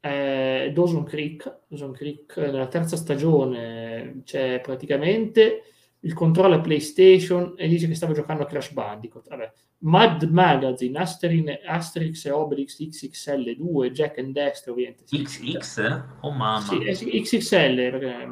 [0.00, 5.62] eh, Dawson Creek, Dawson Creek nella terza stagione c'è praticamente
[6.06, 9.28] il controller PlayStation e dice che stava giocando a Crash Bandicoot.
[9.28, 15.04] Vabbè, Mad Magazine, Asterin, Asterix e Obelix XXL2, Jack and Dexter ovviamente.
[15.04, 16.04] XX?
[16.20, 16.60] Oh mamma.
[16.60, 18.28] Sì, XXL, perché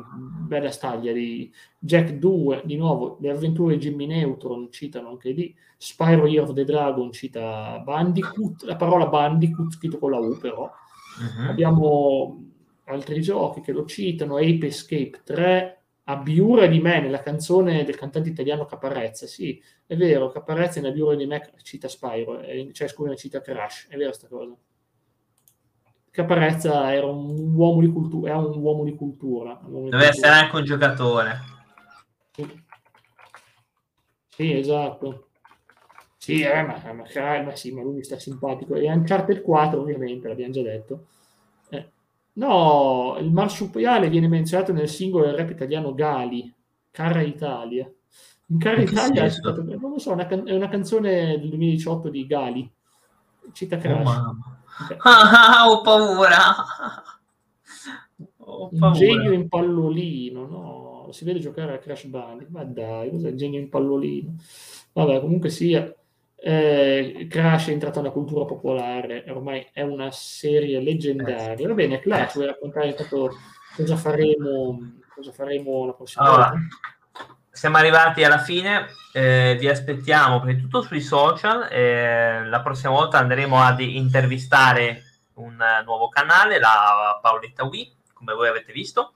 [0.46, 5.54] bella staglia di Jack 2, di nuovo, le avventure di Jimmy Neutron citano anche lì,
[5.76, 10.62] Spyro Year of the Dragon cita Bandicoot, la parola Bandicoot scritto con la U però.
[10.62, 11.48] Uh-huh.
[11.48, 12.44] Abbiamo
[12.84, 18.28] altri giochi che lo citano, Ape Escape 3, Abbiura di me nella canzone del cantante
[18.28, 22.42] italiano Caparezza, sì, è vero, Caparezza in Abbiura di me cita Spyro,
[22.72, 24.54] cioè scusa, cita Crash, è vera sta cosa.
[26.10, 29.58] Caparezza era un uomo di cultura, era un uomo di cultura.
[29.64, 31.40] Deve essere anche un giocatore.
[32.30, 32.64] Sì,
[34.28, 35.28] sì esatto.
[36.18, 38.74] Sì, eh, ma, ma, ma, sì, ma lui mi sta simpatico.
[38.76, 41.06] E Uncharted 4, ovviamente, l'abbiamo già detto.
[42.34, 46.52] No, il marsupiale viene menzionato nel singolo del rap italiano Gali,
[46.90, 47.90] Cara Italia.
[48.46, 52.72] In Cara Italia, stato, non lo so, una è una canzone del 2018 di Gali.
[53.52, 54.16] Cita Crash.
[54.16, 54.36] Oh,
[54.84, 54.96] okay.
[55.02, 56.54] ah, ho paura.
[58.38, 58.86] Ho paura.
[58.86, 61.08] Un genio in pallolino, no?
[61.12, 62.50] Si vede giocare a Crash Bandicoot.
[62.50, 64.34] Ma dai, cos'è il genio in pallolino?
[64.92, 65.94] Vabbè, comunque sia
[66.46, 71.66] eh, Crash è entrata nella cultura popolare, ormai è una serie leggendaria.
[71.66, 73.34] Va bene, Clash, vuoi raccontare intanto
[73.74, 76.66] cosa faremo, cosa faremo la prossima allora, volta?
[77.50, 82.92] Siamo arrivati alla fine, eh, vi aspettiamo prima di tutto sui social, eh, la prossima
[82.92, 85.02] volta andremo ad intervistare
[85.36, 89.14] un nuovo canale, la Paoletta Wii, come voi avete visto,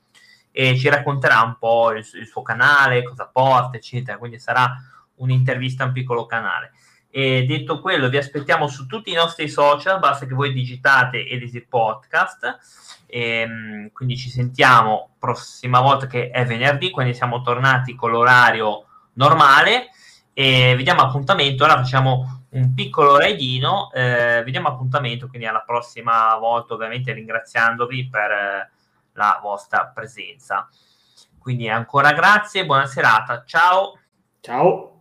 [0.50, 4.16] e ci racconterà un po' il, il suo canale, cosa porta, eccetera.
[4.16, 4.74] Quindi sarà
[5.16, 6.72] un'intervista a un piccolo canale.
[7.10, 11.64] E detto quello, vi aspettiamo su tutti i nostri social, basta che voi digitate Edisi
[11.64, 12.58] Podcast.
[13.06, 18.84] E, ehm, quindi ci sentiamo prossima volta che è venerdì, quindi siamo tornati con l'orario
[19.14, 19.88] normale
[20.32, 21.64] e vediamo appuntamento.
[21.64, 28.30] Ora facciamo un piccolo raidino, eh, vediamo appuntamento quindi alla prossima volta, ovviamente ringraziandovi per
[28.30, 28.70] eh,
[29.12, 30.68] la vostra presenza.
[31.38, 33.98] Quindi ancora grazie, buona serata, ciao.
[34.40, 34.92] Ciao.